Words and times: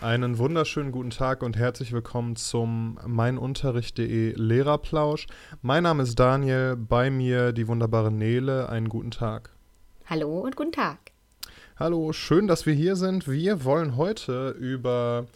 Einen 0.00 0.38
wunderschönen 0.38 0.92
guten 0.92 1.10
Tag 1.10 1.42
und 1.42 1.58
herzlich 1.58 1.92
willkommen 1.92 2.34
zum 2.34 2.98
meinunterricht.de 3.06 4.32
Lehrerplausch. 4.34 5.26
Mein 5.60 5.82
Name 5.82 6.04
ist 6.04 6.18
Daniel, 6.18 6.74
bei 6.74 7.10
mir 7.10 7.52
die 7.52 7.68
wunderbare 7.68 8.10
Nele. 8.10 8.70
Einen 8.70 8.88
guten 8.88 9.10
Tag. 9.10 9.50
Hallo 10.06 10.40
und 10.40 10.56
guten 10.56 10.72
Tag. 10.72 11.12
Hallo, 11.78 12.14
schön, 12.14 12.46
dass 12.46 12.64
wir 12.64 12.72
hier 12.72 12.96
sind. 12.96 13.28
Wir 13.28 13.62
wollen 13.64 13.98
heute 13.98 14.56
über 14.58 15.26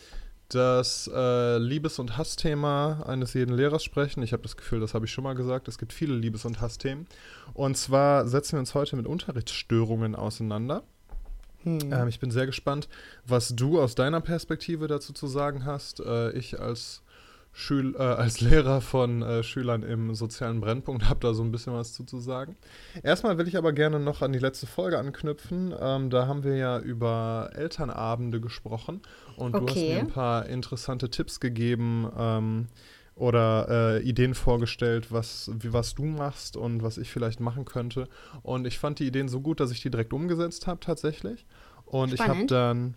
das 0.48 1.10
äh, 1.14 1.58
Liebes- 1.58 1.98
und 1.98 2.16
Hassthema 2.16 3.02
eines 3.06 3.34
jeden 3.34 3.54
Lehrers 3.54 3.84
sprechen. 3.84 4.22
Ich 4.22 4.32
habe 4.32 4.44
das 4.44 4.56
Gefühl, 4.56 4.80
das 4.80 4.94
habe 4.94 5.04
ich 5.04 5.12
schon 5.12 5.24
mal 5.24 5.34
gesagt. 5.34 5.68
Es 5.68 5.76
gibt 5.76 5.92
viele 5.92 6.14
Liebes- 6.14 6.46
und 6.46 6.62
Hassthemen. 6.62 7.06
Und 7.52 7.76
zwar 7.76 8.26
setzen 8.26 8.52
wir 8.52 8.60
uns 8.60 8.74
heute 8.74 8.96
mit 8.96 9.06
Unterrichtsstörungen 9.06 10.14
auseinander. 10.14 10.84
Hm. 11.64 11.92
Ähm, 11.92 12.08
ich 12.08 12.20
bin 12.20 12.30
sehr 12.30 12.46
gespannt, 12.46 12.88
was 13.26 13.54
du 13.56 13.80
aus 13.80 13.94
deiner 13.94 14.20
Perspektive 14.20 14.86
dazu 14.86 15.12
zu 15.12 15.26
sagen 15.26 15.64
hast. 15.64 16.00
Äh, 16.00 16.32
ich 16.32 16.60
als, 16.60 17.02
Schül 17.56 17.94
äh, 17.96 18.02
als 18.02 18.40
Lehrer 18.40 18.80
von 18.80 19.22
äh, 19.22 19.42
Schülern 19.42 19.82
im 19.82 20.14
sozialen 20.14 20.60
Brennpunkt 20.60 21.08
habe 21.08 21.20
da 21.20 21.34
so 21.34 21.42
ein 21.42 21.52
bisschen 21.52 21.72
was 21.72 21.92
zu, 21.92 22.04
zu 22.04 22.18
sagen. 22.18 22.56
Erstmal 23.02 23.38
will 23.38 23.48
ich 23.48 23.56
aber 23.56 23.72
gerne 23.72 24.00
noch 24.00 24.22
an 24.22 24.32
die 24.32 24.40
letzte 24.40 24.66
Folge 24.66 24.98
anknüpfen. 24.98 25.72
Ähm, 25.78 26.10
da 26.10 26.26
haben 26.26 26.42
wir 26.42 26.56
ja 26.56 26.78
über 26.78 27.50
Elternabende 27.54 28.40
gesprochen 28.40 29.00
und 29.36 29.54
okay. 29.54 29.64
du 29.64 29.70
hast 29.70 29.76
mir 29.76 29.98
ein 30.00 30.08
paar 30.08 30.46
interessante 30.46 31.10
Tipps 31.10 31.38
gegeben. 31.38 32.10
Ähm, 32.18 32.66
oder 33.16 33.68
äh, 33.68 34.02
Ideen 34.02 34.34
vorgestellt, 34.34 35.12
was, 35.12 35.50
wie, 35.60 35.72
was 35.72 35.94
du 35.94 36.04
machst 36.04 36.56
und 36.56 36.82
was 36.82 36.98
ich 36.98 37.10
vielleicht 37.10 37.40
machen 37.40 37.64
könnte. 37.64 38.08
Und 38.42 38.66
ich 38.66 38.78
fand 38.78 38.98
die 38.98 39.06
Ideen 39.06 39.28
so 39.28 39.40
gut, 39.40 39.60
dass 39.60 39.70
ich 39.70 39.80
die 39.80 39.90
direkt 39.90 40.12
umgesetzt 40.12 40.66
habe 40.66 40.80
tatsächlich. 40.80 41.46
Und 41.86 42.12
Spannend. 42.12 42.50
ich 42.50 42.56
habe 42.56 42.74
dann, 42.76 42.94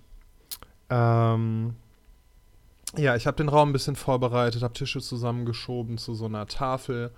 ähm, 0.90 1.76
ja, 2.98 3.16
ich 3.16 3.28
habe 3.28 3.38
den 3.38 3.50
Raum 3.50 3.70
ein 3.70 3.74
bisschen 3.74 3.96
vorbereitet, 3.96 4.64
habe 4.64 4.74
Tische 4.74 5.02
zusammengeschoben 5.02 5.98
zu 5.98 6.16
so 6.16 6.26
einer 6.26 6.48
Tafel 6.48 7.12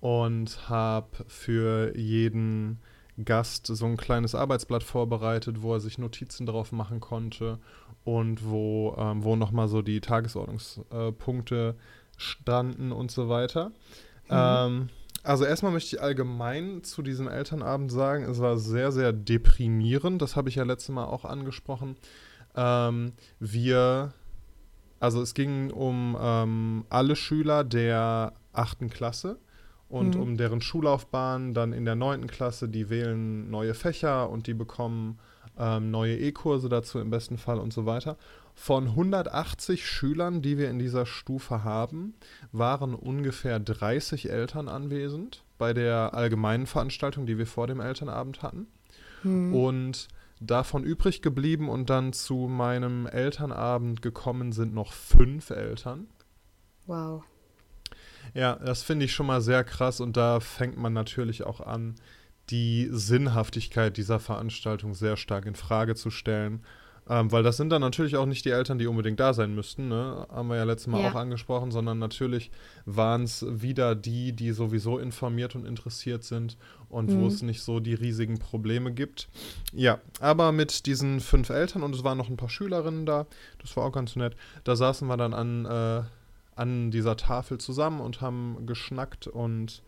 und 0.00 0.68
habe 0.68 1.24
für 1.26 1.96
jeden 1.96 2.78
Gast 3.24 3.66
so 3.66 3.86
ein 3.86 3.96
kleines 3.96 4.34
Arbeitsblatt 4.34 4.82
vorbereitet, 4.82 5.62
wo 5.62 5.74
er 5.74 5.80
sich 5.80 5.98
Notizen 5.98 6.46
drauf 6.46 6.72
machen 6.72 7.00
konnte 7.00 7.58
und 8.04 8.48
wo, 8.48 8.94
ähm, 8.98 9.24
wo 9.24 9.34
nochmal 9.34 9.68
so 9.68 9.82
die 9.82 10.00
Tagesordnungspunkte 10.00 11.74
standen 12.18 12.92
und 12.92 13.10
so 13.10 13.28
weiter. 13.28 13.68
Mhm. 14.28 14.30
Ähm, 14.30 14.88
also 15.22 15.44
erstmal 15.44 15.72
möchte 15.72 15.96
ich 15.96 16.02
allgemein 16.02 16.84
zu 16.84 17.02
diesem 17.02 17.28
Elternabend 17.28 17.90
sagen, 17.90 18.24
es 18.24 18.40
war 18.40 18.58
sehr, 18.58 18.92
sehr 18.92 19.12
deprimierend. 19.12 20.20
Das 20.20 20.36
habe 20.36 20.50
ich 20.50 20.56
ja 20.56 20.64
letztes 20.64 20.90
Mal 20.90 21.06
auch 21.06 21.24
angesprochen. 21.24 21.96
Ähm, 22.54 23.12
wir, 23.40 24.12
also 25.00 25.22
es 25.22 25.32
ging 25.32 25.70
um 25.70 26.16
ähm, 26.20 26.84
alle 26.90 27.16
Schüler 27.16 27.64
der 27.64 28.34
achten 28.52 28.90
Klasse 28.90 29.38
und 29.88 30.14
mhm. 30.14 30.20
um 30.20 30.36
deren 30.36 30.60
Schullaufbahn 30.60 31.54
dann 31.54 31.72
in 31.72 31.86
der 31.86 31.94
neunten 31.94 32.26
Klasse. 32.26 32.68
Die 32.68 32.90
wählen 32.90 33.50
neue 33.50 33.72
Fächer 33.72 34.28
und 34.28 34.46
die 34.46 34.54
bekommen 34.54 35.18
ähm, 35.58 35.90
neue 35.90 36.18
E-Kurse 36.18 36.68
dazu 36.68 36.98
im 36.98 37.10
besten 37.10 37.38
Fall 37.38 37.58
und 37.58 37.72
so 37.72 37.86
weiter. 37.86 38.18
Von 38.54 38.88
180 38.88 39.86
Schülern, 39.86 40.40
die 40.40 40.58
wir 40.58 40.70
in 40.70 40.78
dieser 40.78 41.06
Stufe 41.06 41.64
haben, 41.64 42.14
waren 42.52 42.94
ungefähr 42.94 43.58
30 43.58 44.30
Eltern 44.30 44.68
anwesend 44.68 45.44
bei 45.58 45.74
der 45.74 46.14
allgemeinen 46.14 46.66
Veranstaltung, 46.66 47.26
die 47.26 47.36
wir 47.36 47.46
vor 47.46 47.66
dem 47.66 47.80
Elternabend 47.80 48.42
hatten. 48.42 48.66
Hm. 49.22 49.54
Und 49.54 50.08
davon 50.40 50.84
übrig 50.84 51.20
geblieben 51.20 51.68
und 51.68 51.90
dann 51.90 52.12
zu 52.12 52.48
meinem 52.48 53.06
Elternabend 53.06 54.02
gekommen 54.02 54.52
sind 54.52 54.74
noch 54.74 54.92
fünf 54.92 55.50
Eltern. 55.50 56.06
Wow. 56.86 57.24
Ja, 58.34 58.56
das 58.56 58.82
finde 58.82 59.04
ich 59.04 59.12
schon 59.12 59.26
mal 59.26 59.40
sehr 59.40 59.64
krass 59.64 60.00
und 60.00 60.16
da 60.16 60.40
fängt 60.40 60.76
man 60.76 60.92
natürlich 60.92 61.44
auch 61.44 61.60
an, 61.60 61.96
die 62.50 62.88
Sinnhaftigkeit 62.90 63.96
dieser 63.96 64.20
Veranstaltung 64.20 64.94
sehr 64.94 65.16
stark 65.16 65.46
in 65.46 65.54
Frage 65.54 65.94
zu 65.94 66.10
stellen 66.10 66.62
ähm, 67.08 67.30
weil 67.30 67.42
das 67.42 67.56
sind 67.58 67.70
dann 67.70 67.82
natürlich 67.82 68.16
auch 68.16 68.24
nicht 68.24 68.44
die 68.44 68.50
Eltern, 68.50 68.78
die 68.78 68.86
unbedingt 68.86 69.20
da 69.20 69.34
sein 69.34 69.54
müssten, 69.54 69.88
ne? 69.88 70.26
haben 70.30 70.48
wir 70.48 70.56
ja 70.56 70.64
letztes 70.64 70.86
Mal 70.86 71.02
ja. 71.02 71.10
auch 71.10 71.14
angesprochen, 71.14 71.70
sondern 71.70 71.98
natürlich 71.98 72.50
waren 72.86 73.24
es 73.24 73.44
wieder 73.48 73.94
die, 73.94 74.32
die 74.32 74.52
sowieso 74.52 74.98
informiert 74.98 75.54
und 75.54 75.66
interessiert 75.66 76.24
sind 76.24 76.56
und 76.88 77.10
mhm. 77.10 77.20
wo 77.20 77.26
es 77.26 77.42
nicht 77.42 77.62
so 77.62 77.78
die 77.78 77.94
riesigen 77.94 78.38
Probleme 78.38 78.92
gibt. 78.92 79.28
Ja, 79.72 80.00
aber 80.20 80.52
mit 80.52 80.86
diesen 80.86 81.20
fünf 81.20 81.50
Eltern 81.50 81.82
und 81.82 81.94
es 81.94 82.04
waren 82.04 82.16
noch 82.16 82.30
ein 82.30 82.38
paar 82.38 82.48
Schülerinnen 82.48 83.04
da, 83.04 83.26
das 83.60 83.76
war 83.76 83.84
auch 83.84 83.92
ganz 83.92 84.16
nett, 84.16 84.34
da 84.64 84.74
saßen 84.74 85.06
wir 85.06 85.18
dann 85.18 85.34
an, 85.34 85.66
äh, 85.66 86.02
an 86.56 86.90
dieser 86.90 87.16
Tafel 87.16 87.58
zusammen 87.58 88.00
und 88.00 88.22
haben 88.22 88.66
geschnackt 88.66 89.26
und 89.26 89.82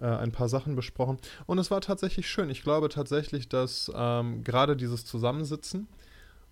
äh, 0.00 0.06
ein 0.06 0.32
paar 0.32 0.48
Sachen 0.48 0.76
besprochen. 0.76 1.18
Und 1.46 1.58
es 1.58 1.70
war 1.70 1.80
tatsächlich 1.80 2.28
schön. 2.28 2.50
Ich 2.50 2.62
glaube 2.62 2.88
tatsächlich, 2.88 3.48
dass 3.48 3.90
ähm, 3.94 4.44
gerade 4.44 4.76
dieses 4.76 5.04
Zusammensitzen, 5.04 5.88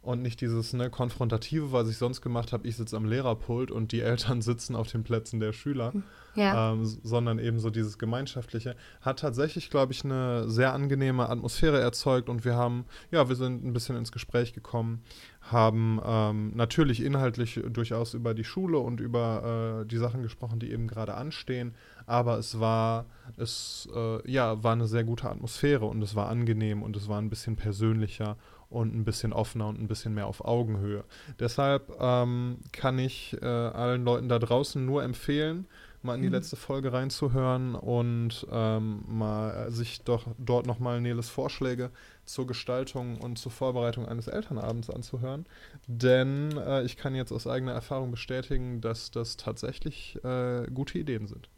und 0.08 0.22
nicht 0.22 0.40
dieses 0.40 0.72
ne, 0.72 0.88
Konfrontative, 0.88 1.70
was 1.70 1.86
ich 1.90 1.98
sonst 1.98 2.22
gemacht 2.22 2.54
habe, 2.54 2.66
ich 2.66 2.76
sitze 2.76 2.96
am 2.96 3.04
Lehrerpult 3.04 3.70
und 3.70 3.92
die 3.92 4.00
Eltern 4.00 4.40
sitzen 4.50 4.74
auf 4.74 4.90
den 4.90 5.04
Plätzen 5.04 5.38
der 5.38 5.52
Schüler, 5.52 5.92
ja. 6.34 6.72
ähm, 6.72 6.86
sondern 6.86 7.38
eben 7.38 7.58
so 7.58 7.68
dieses 7.68 7.98
Gemeinschaftliche, 7.98 8.74
hat 9.02 9.18
tatsächlich, 9.18 9.68
glaube 9.68 9.92
ich, 9.92 10.06
eine 10.06 10.48
sehr 10.48 10.72
angenehme 10.72 11.28
Atmosphäre 11.28 11.78
erzeugt. 11.78 12.30
Und 12.30 12.46
wir 12.46 12.56
haben, 12.56 12.86
ja, 13.10 13.28
wir 13.28 13.36
sind 13.36 13.62
ein 13.66 13.74
bisschen 13.74 13.96
ins 13.96 14.10
Gespräch 14.10 14.54
gekommen, 14.54 15.02
haben 15.42 16.00
ähm, 16.02 16.52
natürlich 16.54 17.02
inhaltlich 17.04 17.60
durchaus 17.70 18.14
über 18.14 18.32
die 18.32 18.44
Schule 18.44 18.78
und 18.78 19.00
über 19.00 19.82
äh, 19.82 19.86
die 19.86 19.98
Sachen 19.98 20.22
gesprochen, 20.22 20.58
die 20.58 20.70
eben 20.72 20.88
gerade 20.88 21.14
anstehen, 21.14 21.74
aber 22.06 22.38
es 22.38 22.58
war, 22.58 23.04
es, 23.36 23.86
äh, 23.94 24.30
ja, 24.30 24.62
war 24.62 24.72
eine 24.72 24.86
sehr 24.86 25.04
gute 25.04 25.28
Atmosphäre 25.28 25.84
und 25.84 26.00
es 26.00 26.14
war 26.14 26.28
angenehm 26.28 26.82
und 26.82 26.96
es 26.96 27.08
war 27.08 27.20
ein 27.20 27.28
bisschen 27.28 27.56
persönlicher 27.56 28.38
und 28.70 28.94
ein 28.94 29.04
bisschen 29.04 29.32
offener 29.32 29.68
und 29.68 29.80
ein 29.80 29.88
bisschen 29.88 30.14
mehr 30.14 30.26
auf 30.26 30.44
Augenhöhe. 30.44 31.04
Deshalb 31.38 31.90
ähm, 32.00 32.58
kann 32.72 32.98
ich 32.98 33.36
äh, 33.40 33.46
allen 33.46 34.04
Leuten 34.04 34.28
da 34.28 34.38
draußen 34.38 34.84
nur 34.84 35.02
empfehlen, 35.02 35.66
mal 36.02 36.14
in 36.14 36.22
die 36.22 36.28
mhm. 36.28 36.34
letzte 36.34 36.56
Folge 36.56 36.92
reinzuhören 36.92 37.74
und 37.74 38.46
ähm, 38.50 39.04
mal 39.08 39.70
sich 39.70 40.02
doch 40.02 40.26
dort 40.38 40.66
nochmal 40.66 41.00
Neles 41.00 41.28
Vorschläge 41.28 41.90
zur 42.24 42.46
Gestaltung 42.46 43.18
und 43.18 43.38
zur 43.38 43.52
Vorbereitung 43.52 44.06
eines 44.06 44.28
Elternabends 44.28 44.90
anzuhören. 44.90 45.46
Denn 45.86 46.56
äh, 46.56 46.82
ich 46.84 46.96
kann 46.96 47.14
jetzt 47.14 47.32
aus 47.32 47.46
eigener 47.46 47.72
Erfahrung 47.72 48.10
bestätigen, 48.10 48.80
dass 48.80 49.10
das 49.10 49.36
tatsächlich 49.36 50.22
äh, 50.24 50.66
gute 50.72 50.98
Ideen 50.98 51.26
sind. 51.26 51.48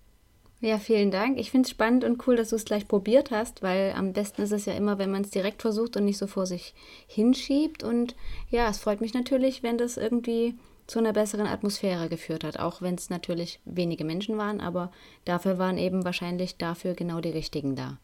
Ja, 0.62 0.78
vielen 0.78 1.10
Dank. 1.10 1.38
Ich 1.38 1.50
finde 1.50 1.66
es 1.66 1.70
spannend 1.70 2.04
und 2.04 2.26
cool, 2.26 2.36
dass 2.36 2.50
du 2.50 2.56
es 2.56 2.66
gleich 2.66 2.86
probiert 2.86 3.30
hast, 3.30 3.62
weil 3.62 3.94
am 3.96 4.12
besten 4.12 4.42
ist 4.42 4.52
es 4.52 4.66
ja 4.66 4.74
immer, 4.74 4.98
wenn 4.98 5.10
man 5.10 5.22
es 5.22 5.30
direkt 5.30 5.62
versucht 5.62 5.96
und 5.96 6.04
nicht 6.04 6.18
so 6.18 6.26
vor 6.26 6.44
sich 6.44 6.74
hinschiebt. 7.06 7.82
Und 7.82 8.14
ja, 8.50 8.68
es 8.68 8.78
freut 8.78 9.00
mich 9.00 9.14
natürlich, 9.14 9.62
wenn 9.62 9.78
das 9.78 9.96
irgendwie 9.96 10.54
zu 10.86 10.98
einer 10.98 11.14
besseren 11.14 11.46
Atmosphäre 11.46 12.08
geführt 12.08 12.44
hat, 12.44 12.58
auch 12.58 12.82
wenn 12.82 12.96
es 12.96 13.08
natürlich 13.08 13.60
wenige 13.64 14.04
Menschen 14.04 14.36
waren, 14.36 14.60
aber 14.60 14.90
dafür 15.24 15.56
waren 15.56 15.78
eben 15.78 16.04
wahrscheinlich 16.04 16.56
dafür 16.56 16.94
genau 16.94 17.20
die 17.20 17.30
richtigen 17.30 17.76
da. 17.76 17.98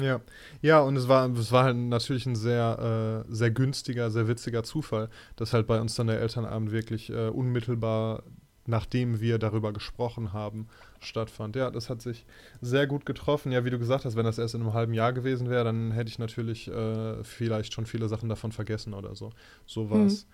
Ja, 0.00 0.20
ja, 0.62 0.80
und 0.80 0.96
es 0.96 1.08
war, 1.08 1.28
es 1.30 1.50
war 1.50 1.64
halt 1.64 1.76
natürlich 1.76 2.26
ein 2.26 2.36
sehr, 2.36 3.24
äh, 3.28 3.32
sehr 3.32 3.50
günstiger, 3.50 4.10
sehr 4.10 4.28
witziger 4.28 4.62
Zufall, 4.62 5.08
dass 5.34 5.52
halt 5.52 5.66
bei 5.66 5.80
uns 5.80 5.96
dann 5.96 6.06
der 6.06 6.20
Elternabend 6.20 6.70
wirklich 6.70 7.10
äh, 7.10 7.28
unmittelbar 7.28 8.22
nachdem 8.68 9.20
wir 9.20 9.38
darüber 9.38 9.72
gesprochen 9.72 10.32
haben, 10.32 10.68
stattfand. 11.00 11.56
Ja, 11.56 11.70
das 11.70 11.90
hat 11.90 12.02
sich 12.02 12.24
sehr 12.60 12.86
gut 12.86 13.06
getroffen. 13.06 13.50
Ja, 13.50 13.64
wie 13.64 13.70
du 13.70 13.78
gesagt 13.78 14.04
hast, 14.04 14.14
wenn 14.14 14.24
das 14.24 14.38
erst 14.38 14.54
in 14.54 14.60
einem 14.60 14.74
halben 14.74 14.92
Jahr 14.92 15.12
gewesen 15.12 15.48
wäre, 15.48 15.64
dann 15.64 15.90
hätte 15.90 16.10
ich 16.10 16.18
natürlich 16.18 16.68
äh, 16.68 17.24
vielleicht 17.24 17.72
schon 17.72 17.86
viele 17.86 18.08
Sachen 18.08 18.28
davon 18.28 18.52
vergessen 18.52 18.94
oder 18.94 19.14
so. 19.14 19.30
So 19.66 19.90
war 19.90 20.04
es 20.04 20.26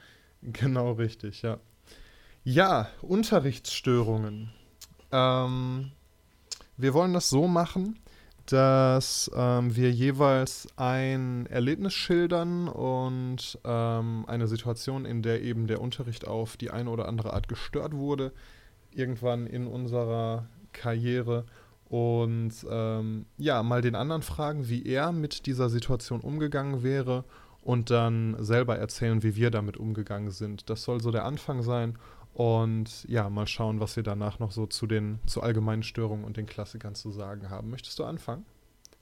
mhm. 0.43 0.53
genau 0.53 0.93
richtig, 0.93 1.43
ja. 1.43 1.59
Ja, 2.43 2.89
Unterrichtsstörungen. 3.01 4.51
Ähm, 5.13 5.93
wir 6.77 6.93
wollen 6.93 7.15
das 7.15 7.31
so 7.31 7.47
machen, 7.47 7.99
dass 8.47 9.31
ähm, 9.35 9.75
wir 9.75 9.91
jeweils 9.91 10.69
ein 10.77 11.47
Erlebnis 11.47 11.95
schildern 11.95 12.69
und 12.69 13.59
ähm, 13.65 14.25
eine 14.27 14.47
Situation, 14.47 15.05
in 15.05 15.23
der 15.23 15.43
eben 15.43 15.67
der 15.67 15.81
Unterricht 15.81 16.27
auf 16.27 16.57
die 16.57 16.71
eine 16.71 16.91
oder 16.91 17.09
andere 17.09 17.33
Art 17.33 17.49
gestört 17.49 17.95
wurde, 17.95 18.33
irgendwann 18.91 19.47
in 19.47 19.67
unserer 19.67 20.47
Karriere. 20.73 21.47
Und 21.89 22.53
ähm, 22.71 23.27
ja, 23.39 23.63
mal 23.63 23.81
den 23.81 23.95
anderen 23.95 24.23
fragen, 24.23 24.69
wie 24.69 24.85
er 24.85 25.13
mit 25.13 25.47
dieser 25.47 25.69
Situation 25.69 26.21
umgegangen 26.21 26.83
wäre 26.83 27.25
und 27.63 27.91
dann 27.91 28.37
selber 28.41 28.77
erzählen, 28.77 29.23
wie 29.23 29.37
wir 29.37 29.51
damit 29.51 29.77
umgegangen 29.77 30.31
sind. 30.31 30.69
Das 30.69 30.83
soll 30.83 31.01
so 31.01 31.11
der 31.11 31.25
Anfang 31.25 31.63
sein. 31.63 31.99
Und 32.35 33.05
ja, 33.09 33.31
mal 33.31 33.47
schauen, 33.47 33.81
was 33.81 33.97
wir 33.97 34.03
danach 34.03 34.41
noch 34.41 34.51
so 34.51 34.67
zu 34.67 34.87
den 34.87 35.21
zu 35.27 35.41
allgemeinen 35.41 35.85
Störungen 35.85 36.25
und 36.25 36.37
den 36.37 36.47
Klassikern 36.47 36.95
zu 36.95 37.13
sagen 37.13 37.49
haben. 37.49 37.71
Möchtest 37.71 37.99
du 37.99 38.05
anfangen? 38.05 38.45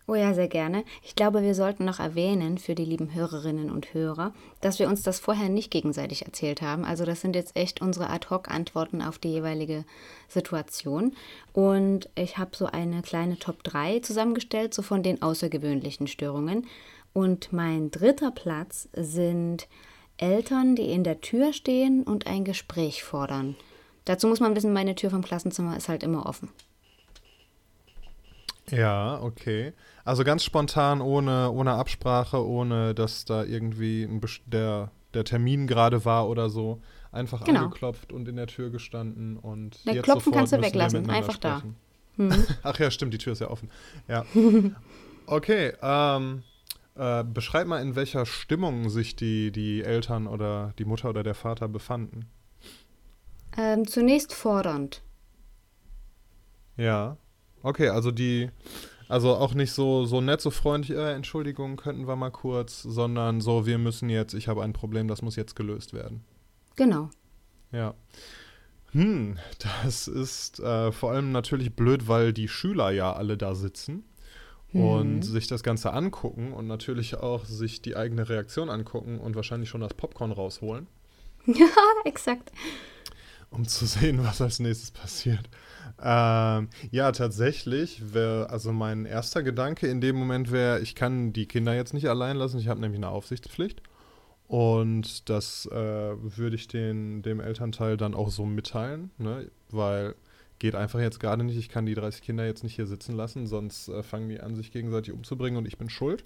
Oh 0.08 0.16
ja, 0.16 0.34
sehr 0.34 0.48
gerne. 0.48 0.84
Ich 1.02 1.14
glaube, 1.14 1.42
wir 1.42 1.54
sollten 1.54 1.84
noch 1.84 2.00
erwähnen 2.00 2.58
für 2.58 2.74
die 2.74 2.84
lieben 2.84 3.14
Hörerinnen 3.14 3.70
und 3.70 3.94
Hörer, 3.94 4.34
dass 4.60 4.80
wir 4.80 4.88
uns 4.88 5.02
das 5.02 5.20
vorher 5.20 5.48
nicht 5.48 5.70
gegenseitig 5.70 6.26
erzählt 6.26 6.60
haben. 6.60 6.84
Also 6.84 7.04
das 7.04 7.20
sind 7.20 7.36
jetzt 7.36 7.56
echt 7.56 7.80
unsere 7.80 8.10
Ad-hoc-Antworten 8.10 9.00
auf 9.00 9.18
die 9.18 9.30
jeweilige 9.30 9.84
Situation. 10.28 11.14
Und 11.52 12.10
ich 12.16 12.36
habe 12.36 12.50
so 12.54 12.66
eine 12.66 13.02
kleine 13.02 13.38
Top 13.38 13.62
3 13.62 14.00
zusammengestellt, 14.00 14.74
so 14.74 14.82
von 14.82 15.04
den 15.04 15.22
außergewöhnlichen 15.22 16.08
Störungen. 16.08 16.66
Und 17.12 17.52
mein 17.52 17.92
dritter 17.92 18.32
Platz 18.32 18.88
sind 18.94 19.68
Eltern, 20.22 20.76
die 20.76 20.90
in 20.90 21.04
der 21.04 21.20
Tür 21.20 21.52
stehen 21.52 22.04
und 22.04 22.26
ein 22.26 22.44
Gespräch 22.44 23.02
fordern. 23.02 23.56
Dazu 24.04 24.28
muss 24.28 24.40
man 24.40 24.54
wissen, 24.56 24.72
meine 24.72 24.94
Tür 24.94 25.10
vom 25.10 25.22
Klassenzimmer 25.22 25.76
ist 25.76 25.88
halt 25.88 26.02
immer 26.02 26.26
offen. 26.26 26.48
Ja, 28.70 29.20
okay. 29.20 29.72
Also 30.04 30.24
ganz 30.24 30.44
spontan, 30.44 31.00
ohne, 31.00 31.50
ohne 31.50 31.72
Absprache, 31.72 32.44
ohne 32.44 32.94
dass 32.94 33.24
da 33.24 33.44
irgendwie 33.44 34.04
ein, 34.04 34.20
der, 34.46 34.90
der 35.12 35.24
Termin 35.24 35.66
gerade 35.66 36.04
war 36.04 36.28
oder 36.28 36.48
so. 36.48 36.80
Einfach 37.10 37.44
genau. 37.44 37.64
angeklopft 37.64 38.12
und 38.12 38.28
in 38.28 38.36
der 38.36 38.46
Tür 38.46 38.70
gestanden 38.70 39.36
und 39.36 39.78
Na, 39.84 39.92
jetzt 39.92 40.04
Klopfen 40.04 40.32
kannst 40.32 40.52
du 40.54 40.62
weglassen, 40.62 41.10
einfach 41.10 41.34
sprechen. 41.34 41.76
da. 42.16 42.34
Hm. 42.34 42.44
Ach 42.62 42.78
ja, 42.78 42.90
stimmt, 42.90 43.12
die 43.12 43.18
Tür 43.18 43.34
ist 43.34 43.40
ja 43.40 43.50
offen. 43.50 43.70
Ja. 44.08 44.24
Okay, 45.24 45.72
ähm, 45.80 46.42
äh, 46.94 47.24
beschreib 47.24 47.66
mal, 47.66 47.80
in 47.80 47.96
welcher 47.96 48.26
Stimmung 48.26 48.90
sich 48.90 49.16
die, 49.16 49.50
die 49.50 49.82
Eltern 49.82 50.26
oder 50.26 50.74
die 50.78 50.84
Mutter 50.84 51.10
oder 51.10 51.22
der 51.22 51.34
Vater 51.34 51.68
befanden. 51.68 52.26
Ähm, 53.56 53.86
zunächst 53.86 54.34
fordernd. 54.34 55.02
Ja. 56.76 57.16
Okay, 57.62 57.88
also 57.88 58.10
die, 58.10 58.50
also 59.08 59.34
auch 59.34 59.54
nicht 59.54 59.72
so, 59.72 60.04
so 60.04 60.20
nett, 60.20 60.40
so 60.40 60.50
freundlich, 60.50 60.96
äh, 60.96 61.12
Entschuldigung, 61.12 61.76
könnten 61.76 62.08
wir 62.08 62.16
mal 62.16 62.30
kurz, 62.30 62.82
sondern 62.82 63.40
so, 63.40 63.66
wir 63.66 63.78
müssen 63.78 64.08
jetzt, 64.08 64.34
ich 64.34 64.48
habe 64.48 64.62
ein 64.62 64.72
Problem, 64.72 65.08
das 65.08 65.22
muss 65.22 65.36
jetzt 65.36 65.54
gelöst 65.54 65.92
werden. 65.94 66.24
Genau. 66.76 67.10
Ja. 67.70 67.94
Hm, 68.92 69.38
das 69.82 70.08
ist 70.08 70.60
äh, 70.60 70.92
vor 70.92 71.12
allem 71.12 71.32
natürlich 71.32 71.74
blöd, 71.74 72.08
weil 72.08 72.32
die 72.32 72.48
Schüler 72.48 72.90
ja 72.90 73.12
alle 73.12 73.38
da 73.38 73.54
sitzen 73.54 74.04
mhm. 74.72 74.84
und 74.84 75.22
sich 75.22 75.46
das 75.46 75.62
Ganze 75.62 75.92
angucken 75.92 76.52
und 76.52 76.66
natürlich 76.66 77.16
auch 77.16 77.44
sich 77.44 77.82
die 77.82 77.96
eigene 77.96 78.28
Reaktion 78.28 78.70
angucken 78.70 79.18
und 79.18 79.36
wahrscheinlich 79.36 79.68
schon 79.68 79.80
das 79.80 79.94
Popcorn 79.94 80.32
rausholen. 80.32 80.86
Ja, 81.46 81.66
exakt. 82.04 82.52
Um 83.50 83.66
zu 83.66 83.84
sehen, 83.84 84.22
was 84.22 84.40
als 84.40 84.60
nächstes 84.60 84.92
passiert. 84.92 85.50
Ähm, 86.00 86.68
ja, 86.92 87.10
tatsächlich 87.10 88.14
wäre, 88.14 88.48
also 88.48 88.72
mein 88.72 89.04
erster 89.04 89.42
Gedanke 89.42 89.88
in 89.88 90.00
dem 90.00 90.14
Moment 90.16 90.52
wäre, 90.52 90.80
ich 90.80 90.94
kann 90.94 91.32
die 91.32 91.46
Kinder 91.46 91.74
jetzt 91.74 91.94
nicht 91.94 92.08
allein 92.08 92.36
lassen, 92.36 92.58
ich 92.58 92.68
habe 92.68 92.80
nämlich 92.80 92.98
eine 92.98 93.08
Aufsichtspflicht. 93.08 93.82
Und 94.46 95.28
das 95.30 95.66
äh, 95.66 95.74
würde 95.74 96.56
ich 96.56 96.68
den, 96.68 97.22
dem 97.22 97.40
Elternteil 97.40 97.96
dann 97.96 98.14
auch 98.14 98.30
so 98.30 98.44
mitteilen, 98.44 99.10
ne? 99.18 99.50
weil 99.70 100.14
geht 100.62 100.76
einfach 100.76 101.00
jetzt 101.00 101.18
gerade 101.18 101.42
nicht, 101.42 101.58
ich 101.58 101.68
kann 101.68 101.86
die 101.86 101.94
30 101.94 102.22
Kinder 102.22 102.46
jetzt 102.46 102.62
nicht 102.62 102.76
hier 102.76 102.86
sitzen 102.86 103.16
lassen, 103.16 103.48
sonst 103.48 103.88
äh, 103.88 104.04
fangen 104.04 104.28
die 104.28 104.38
an, 104.38 104.54
sich 104.54 104.70
gegenseitig 104.70 105.12
umzubringen 105.12 105.58
und 105.58 105.66
ich 105.66 105.76
bin 105.76 105.90
schuld. 105.90 106.24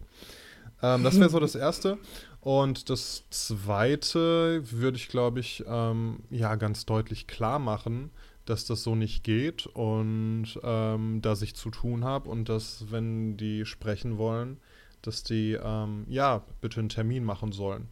Ähm, 0.83 1.03
das 1.03 1.19
wäre 1.19 1.31
so 1.31 1.41
das 1.41 1.55
Erste. 1.55 1.97
Und 2.41 2.91
das 2.91 3.25
Zweite 3.31 4.63
würde 4.71 4.99
ich, 4.99 5.09
glaube 5.09 5.41
ich, 5.41 5.65
ähm, 5.67 6.19
ja 6.29 6.55
ganz 6.57 6.85
deutlich 6.85 7.27
klar 7.27 7.59
machen, 7.59 8.11
dass 8.45 8.67
das 8.67 8.83
so 8.83 8.95
nicht 8.95 9.25
geht 9.25 9.69
und 9.69 10.61
ähm, 10.63 11.23
dass 11.23 11.41
ich 11.41 11.57
zu 11.57 11.71
tun 11.71 12.05
habe 12.05 12.29
und 12.29 12.51
dass, 12.51 12.91
wenn 12.91 13.39
die 13.39 13.65
sprechen 13.65 14.19
wollen, 14.19 14.59
dass 15.01 15.23
die 15.23 15.55
ähm, 15.55 16.05
ja 16.09 16.45
bitte 16.61 16.81
einen 16.81 16.91
Termin 16.91 17.25
machen 17.25 17.53
sollen. 17.53 17.89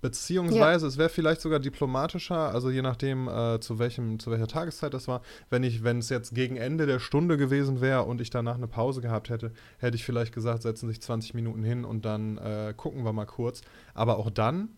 Beziehungsweise, 0.00 0.86
ja. 0.86 0.88
es 0.88 0.98
wäre 0.98 1.08
vielleicht 1.08 1.40
sogar 1.40 1.58
diplomatischer, 1.58 2.52
also 2.52 2.70
je 2.70 2.82
nachdem, 2.82 3.28
äh, 3.28 3.60
zu, 3.60 3.78
welchem, 3.78 4.18
zu 4.18 4.30
welcher 4.30 4.46
Tageszeit 4.46 4.94
das 4.94 5.08
war. 5.08 5.20
Wenn 5.50 5.62
ich, 5.62 5.84
wenn 5.84 5.98
es 5.98 6.08
jetzt 6.08 6.34
gegen 6.34 6.56
Ende 6.56 6.86
der 6.86 7.00
Stunde 7.00 7.36
gewesen 7.36 7.80
wäre 7.80 8.04
und 8.04 8.20
ich 8.20 8.30
danach 8.30 8.54
eine 8.54 8.68
Pause 8.68 9.00
gehabt 9.00 9.28
hätte, 9.28 9.52
hätte 9.78 9.96
ich 9.96 10.04
vielleicht 10.04 10.34
gesagt, 10.34 10.62
setzen 10.62 10.88
sich 10.88 11.00
20 11.00 11.34
Minuten 11.34 11.62
hin 11.62 11.84
und 11.84 12.04
dann 12.04 12.38
äh, 12.38 12.72
gucken 12.76 13.04
wir 13.04 13.12
mal 13.12 13.26
kurz. 13.26 13.60
Aber 13.94 14.18
auch 14.18 14.30
dann 14.30 14.70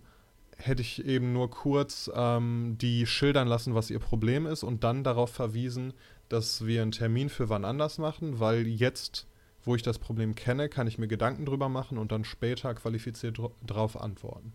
hätte 0.56 0.82
ich 0.82 1.04
eben 1.04 1.32
nur 1.32 1.50
kurz 1.50 2.10
ähm, 2.14 2.76
die 2.80 3.06
schildern 3.06 3.48
lassen, 3.48 3.74
was 3.74 3.90
ihr 3.90 3.98
Problem 3.98 4.46
ist 4.46 4.62
und 4.62 4.84
dann 4.84 5.04
darauf 5.04 5.30
verwiesen, 5.30 5.92
dass 6.28 6.66
wir 6.66 6.82
einen 6.82 6.92
Termin 6.92 7.28
für 7.28 7.48
wann 7.48 7.64
anders 7.64 7.98
machen, 7.98 8.40
weil 8.40 8.66
jetzt, 8.66 9.26
wo 9.64 9.74
ich 9.74 9.82
das 9.82 9.98
Problem 9.98 10.34
kenne, 10.34 10.68
kann 10.68 10.86
ich 10.86 10.98
mir 10.98 11.08
Gedanken 11.08 11.46
drüber 11.46 11.68
machen 11.68 11.98
und 11.98 12.12
dann 12.12 12.24
später 12.24 12.74
qualifiziert 12.74 13.38
dr 13.38 13.52
drauf 13.66 14.00
antworten. 14.00 14.52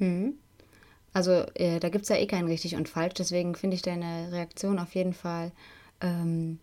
Hm. 0.00 0.34
Also 1.12 1.44
äh, 1.54 1.78
da 1.80 1.88
gibt 1.88 2.02
es 2.02 2.08
ja 2.08 2.16
eh 2.16 2.26
kein 2.26 2.46
richtig 2.46 2.76
und 2.76 2.88
falsch, 2.88 3.14
deswegen 3.14 3.54
finde 3.54 3.76
ich 3.76 3.82
deine 3.82 4.30
Reaktion 4.32 4.78
auf 4.78 4.94
jeden 4.94 5.12
Fall 5.12 5.52
ähm, 6.00 6.58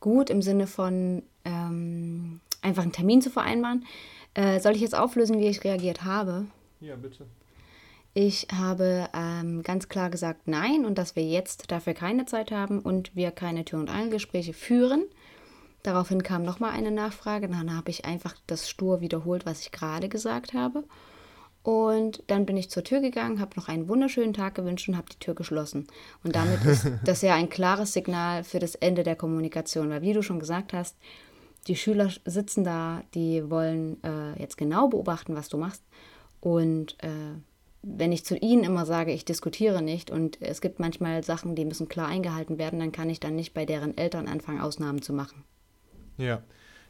gut 0.00 0.30
im 0.30 0.42
Sinne 0.42 0.66
von 0.66 1.22
ähm, 1.44 2.40
einfach 2.62 2.82
einen 2.82 2.92
Termin 2.92 3.22
zu 3.22 3.30
vereinbaren. 3.30 3.84
Äh, 4.34 4.60
soll 4.60 4.74
ich 4.74 4.82
jetzt 4.82 4.94
auflösen, 4.94 5.38
wie 5.38 5.46
ich 5.46 5.64
reagiert 5.64 6.04
habe? 6.04 6.46
Ja, 6.80 6.96
bitte. 6.96 7.26
Ich 8.12 8.48
habe 8.52 9.08
ähm, 9.14 9.62
ganz 9.62 9.88
klar 9.88 10.10
gesagt 10.10 10.46
Nein 10.46 10.84
und 10.84 10.96
dass 10.96 11.16
wir 11.16 11.24
jetzt 11.24 11.70
dafür 11.70 11.94
keine 11.94 12.24
Zeit 12.26 12.50
haben 12.50 12.80
und 12.80 13.14
wir 13.14 13.30
keine 13.30 13.64
Tür- 13.64 13.78
und 13.78 13.90
Angelgespräche 13.90 14.52
führen. 14.52 15.04
Daraufhin 15.82 16.22
kam 16.22 16.42
nochmal 16.42 16.72
eine 16.72 16.90
Nachfrage. 16.90 17.48
Dann 17.48 17.76
habe 17.76 17.90
ich 17.90 18.04
einfach 18.04 18.34
das 18.46 18.68
stur 18.68 19.00
wiederholt, 19.00 19.46
was 19.46 19.60
ich 19.60 19.70
gerade 19.70 20.08
gesagt 20.08 20.54
habe. 20.54 20.84
Und 21.66 22.22
dann 22.28 22.46
bin 22.46 22.56
ich 22.56 22.70
zur 22.70 22.84
Tür 22.84 23.00
gegangen, 23.00 23.40
habe 23.40 23.56
noch 23.56 23.66
einen 23.66 23.88
wunderschönen 23.88 24.32
Tag 24.32 24.54
gewünscht 24.54 24.88
und 24.88 24.96
habe 24.96 25.08
die 25.10 25.18
Tür 25.18 25.34
geschlossen. 25.34 25.88
Und 26.22 26.36
damit 26.36 26.64
ist 26.64 26.86
das 27.04 27.22
ja 27.22 27.34
ein 27.34 27.48
klares 27.48 27.92
Signal 27.92 28.44
für 28.44 28.60
das 28.60 28.76
Ende 28.76 29.02
der 29.02 29.16
Kommunikation. 29.16 29.90
Weil 29.90 30.02
wie 30.02 30.12
du 30.12 30.22
schon 30.22 30.38
gesagt 30.38 30.72
hast, 30.72 30.96
die 31.66 31.74
Schüler 31.74 32.08
sitzen 32.24 32.62
da, 32.62 33.02
die 33.14 33.50
wollen 33.50 34.00
äh, 34.04 34.40
jetzt 34.40 34.56
genau 34.56 34.86
beobachten, 34.86 35.34
was 35.34 35.48
du 35.48 35.56
machst. 35.56 35.82
Und 36.38 37.02
äh, 37.02 37.34
wenn 37.82 38.12
ich 38.12 38.24
zu 38.24 38.36
ihnen 38.36 38.62
immer 38.62 38.86
sage, 38.86 39.10
ich 39.10 39.24
diskutiere 39.24 39.82
nicht 39.82 40.12
und 40.12 40.40
es 40.40 40.60
gibt 40.60 40.78
manchmal 40.78 41.24
Sachen, 41.24 41.56
die 41.56 41.64
müssen 41.64 41.88
klar 41.88 42.06
eingehalten 42.06 42.58
werden, 42.58 42.78
dann 42.78 42.92
kann 42.92 43.10
ich 43.10 43.18
dann 43.18 43.34
nicht 43.34 43.54
bei 43.54 43.66
deren 43.66 43.98
Eltern 43.98 44.28
anfangen, 44.28 44.60
Ausnahmen 44.60 45.02
zu 45.02 45.12
machen. 45.12 45.42
Ja, 46.16 46.44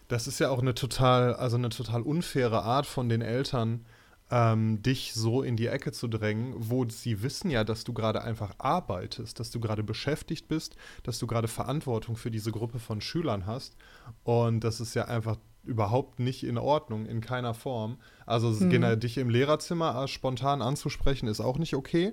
das 0.08 0.26
ist 0.26 0.38
ja 0.38 0.50
auch 0.50 0.60
eine 0.60 0.74
total, 0.74 1.32
also 1.32 1.56
eine 1.56 1.70
total 1.70 2.02
unfaire 2.02 2.62
Art 2.62 2.84
von 2.84 3.08
den 3.08 3.22
Eltern, 3.22 3.86
ähm, 4.30 4.82
dich 4.82 5.14
so 5.14 5.42
in 5.42 5.56
die 5.56 5.68
Ecke 5.68 5.92
zu 5.92 6.08
drängen, 6.08 6.54
wo 6.56 6.84
sie 6.88 7.22
wissen 7.22 7.50
ja, 7.50 7.62
dass 7.62 7.84
du 7.84 7.92
gerade 7.92 8.22
einfach 8.22 8.54
arbeitest, 8.58 9.38
dass 9.38 9.50
du 9.50 9.60
gerade 9.60 9.84
beschäftigt 9.84 10.48
bist, 10.48 10.76
dass 11.04 11.18
du 11.18 11.26
gerade 11.26 11.48
Verantwortung 11.48 12.16
für 12.16 12.30
diese 12.30 12.50
Gruppe 12.50 12.78
von 12.78 13.00
Schülern 13.00 13.46
hast. 13.46 13.76
Und 14.24 14.64
das 14.64 14.80
ist 14.80 14.94
ja 14.94 15.04
einfach 15.04 15.36
überhaupt 15.62 16.18
nicht 16.18 16.44
in 16.44 16.58
Ordnung, 16.58 17.06
in 17.06 17.20
keiner 17.20 17.54
Form. 17.54 17.98
Also 18.24 18.48
mhm. 18.48 19.00
dich 19.00 19.18
im 19.18 19.30
Lehrerzimmer 19.30 20.02
äh, 20.02 20.08
spontan 20.08 20.62
anzusprechen, 20.62 21.28
ist 21.28 21.40
auch 21.40 21.58
nicht 21.58 21.74
okay, 21.74 22.12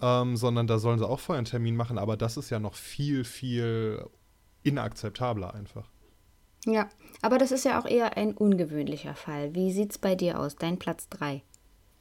ähm, 0.00 0.36
sondern 0.36 0.66
da 0.66 0.78
sollen 0.78 0.98
sie 0.98 1.08
auch 1.08 1.20
vorher 1.20 1.38
einen 1.38 1.46
Termin 1.46 1.76
machen, 1.76 1.98
aber 1.98 2.16
das 2.16 2.36
ist 2.36 2.50
ja 2.50 2.58
noch 2.58 2.74
viel, 2.74 3.24
viel 3.24 4.04
inakzeptabler 4.62 5.54
einfach. 5.54 5.88
Ja, 6.66 6.88
aber 7.22 7.38
das 7.38 7.52
ist 7.52 7.64
ja 7.64 7.80
auch 7.80 7.86
eher 7.86 8.16
ein 8.16 8.34
ungewöhnlicher 8.34 9.14
Fall. 9.14 9.54
Wie 9.54 9.72
sieht 9.72 9.92
es 9.92 9.98
bei 9.98 10.14
dir 10.14 10.38
aus? 10.38 10.56
Dein 10.56 10.78
Platz 10.78 11.08
3. 11.08 11.42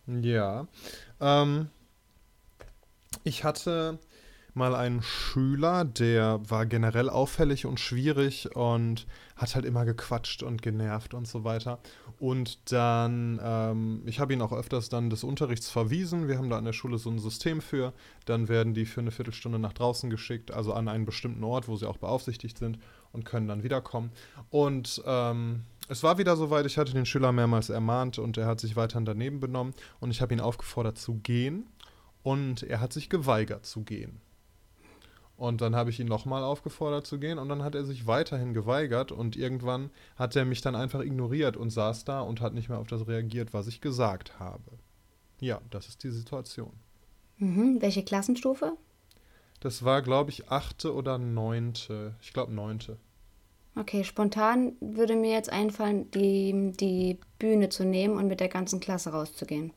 Ja. 0.08 0.68
Ähm, 1.20 1.70
ich 3.24 3.44
hatte 3.44 4.00
mal 4.58 4.76
einen 4.76 5.04
Schüler, 5.04 5.86
der 5.86 6.40
war 6.50 6.66
generell 6.66 7.10
auffällig 7.10 7.66
und 7.66 7.80
schwierig 7.80 8.56
und 8.56 9.06
hat 9.36 9.56
halt 9.56 9.66
immer 9.66 9.86
gequatscht 9.86 10.42
und 10.42 10.62
genervt 10.62 11.14
und 11.14 11.28
so 11.28 11.44
weiter. 11.44 11.80
Und 12.20 12.72
dann, 12.72 13.40
ähm, 13.42 14.02
ich 14.08 14.20
habe 14.20 14.34
ihn 14.34 14.42
auch 14.42 14.52
öfters 14.52 14.90
dann 14.90 15.12
des 15.12 15.24
Unterrichts 15.24 15.70
verwiesen. 15.70 16.28
Wir 16.28 16.40
haben 16.40 16.50
da 16.50 16.58
an 16.58 16.66
der 16.66 16.74
Schule 16.74 16.98
so 16.98 17.12
ein 17.12 17.20
System 17.20 17.62
für. 17.62 17.94
Dann 18.26 18.50
werden 18.50 18.74
die 18.74 18.86
für 18.86 19.02
eine 19.02 19.12
Viertelstunde 19.12 19.60
nach 19.60 19.74
draußen 19.74 20.10
geschickt, 20.10 20.52
also 20.52 20.74
an 20.74 20.88
einen 20.88 21.06
bestimmten 21.06 21.44
Ort, 21.44 21.68
wo 21.68 21.76
sie 21.76 21.88
auch 21.88 21.98
beaufsichtigt 21.98 22.58
sind 22.58 22.80
und 23.12 23.26
können 23.26 23.48
dann 23.48 23.64
wiederkommen. 23.64 24.12
Und 24.50 25.04
ähm, 25.06 25.64
es 25.88 26.04
war 26.04 26.18
wieder 26.18 26.36
soweit, 26.36 26.66
ich 26.66 26.78
hatte 26.78 26.94
den 26.94 27.06
Schüler 27.06 27.32
mehrmals 27.32 27.70
ermahnt 27.70 28.20
und 28.20 28.38
er 28.38 28.48
hat 28.48 28.60
sich 28.60 28.76
weiterhin 28.76 29.06
daneben 29.06 29.40
benommen 29.40 29.74
und 30.00 30.12
ich 30.12 30.22
habe 30.22 30.34
ihn 30.34 30.40
aufgefordert 30.40 30.98
zu 30.98 31.16
gehen 31.16 31.66
und 32.24 32.64
er 32.64 32.82
hat 32.82 32.94
sich 32.94 33.10
geweigert 33.10 33.66
zu 33.66 33.84
gehen. 33.84 34.22
Und 35.38 35.62
dann 35.62 35.76
habe 35.76 35.92
ich 35.92 36.00
ihn 36.00 36.08
nochmal 36.08 36.44
aufgefordert 36.44 37.06
zu 37.06 37.20
gehen 37.20 37.38
und 37.38 37.48
dann 37.48 37.64
hat 37.64 37.76
er 37.76 37.86
sich 37.86 38.08
weiterhin 38.08 38.54
geweigert 38.54 39.12
und 39.12 39.36
irgendwann 39.36 39.92
hat 40.16 40.36
er 40.36 40.46
mich 40.46 40.62
dann 40.62 40.76
einfach 40.76 41.02
ignoriert 41.02 41.56
und 41.56 41.70
saß 41.70 42.06
da 42.06 42.22
und 42.22 42.42
hat 42.42 42.54
nicht 42.54 42.70
mehr 42.70 42.80
auf 42.80 42.88
das 42.88 43.08
reagiert, 43.08 43.54
was 43.54 43.68
ich 43.68 43.80
gesagt 43.80 44.40
habe. 44.40 44.80
Ja, 45.40 45.62
das 45.70 45.88
ist 45.88 46.04
die 46.04 46.10
Situation. 46.10 46.74
Mhm. 47.38 47.82
Welche 47.82 48.04
Klassenstufe? 48.04 48.74
Das 49.60 49.86
war, 49.86 50.02
glaube 50.02 50.32
ich, 50.32 50.50
achte 50.50 50.94
oder 50.94 51.20
neunte. 51.20 52.16
Ich 52.22 52.34
glaube 52.34 52.52
neunte. 52.52 52.98
Okay, 53.80 54.04
spontan 54.04 54.76
würde 54.80 55.16
mir 55.16 55.32
jetzt 55.32 55.52
einfallen, 55.52 56.10
die, 56.12 56.74
die 56.80 57.20
Bühne 57.38 57.70
zu 57.70 57.86
nehmen 57.86 58.18
und 58.18 58.28
mit 58.28 58.40
der 58.40 58.48
ganzen 58.48 58.80
Klasse 58.80 59.12
rauszugehen. 59.12 59.72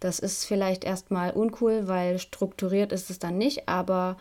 Das 0.00 0.18
ist 0.18 0.46
vielleicht 0.46 0.84
erstmal 0.84 1.32
uncool, 1.32 1.88
weil 1.88 2.18
strukturiert 2.18 2.90
ist 2.90 3.10
es 3.10 3.18
dann 3.18 3.36
nicht, 3.36 3.68
aber 3.68 4.16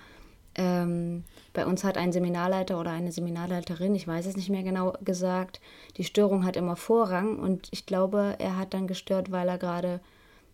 ähm, 0.55 1.23
bei 1.53 1.65
uns 1.65 1.85
hat 1.85 1.97
ein 1.97 2.11
Seminarleiter 2.11 2.79
oder 2.79 2.91
eine 2.91 3.13
Seminarleiterin, 3.13 3.95
ich 3.95 4.07
weiß 4.07 4.25
es 4.25 4.35
nicht 4.35 4.49
mehr 4.49 4.63
genau, 4.63 4.93
gesagt, 5.03 5.61
die 5.95 6.03
Störung 6.03 6.45
hat 6.45 6.57
immer 6.57 6.75
Vorrang 6.75 7.39
und 7.39 7.69
ich 7.71 7.85
glaube, 7.85 8.35
er 8.39 8.57
hat 8.57 8.73
dann 8.73 8.87
gestört, 8.87 9.31
weil 9.31 9.47
er 9.47 9.57
gerade 9.57 10.01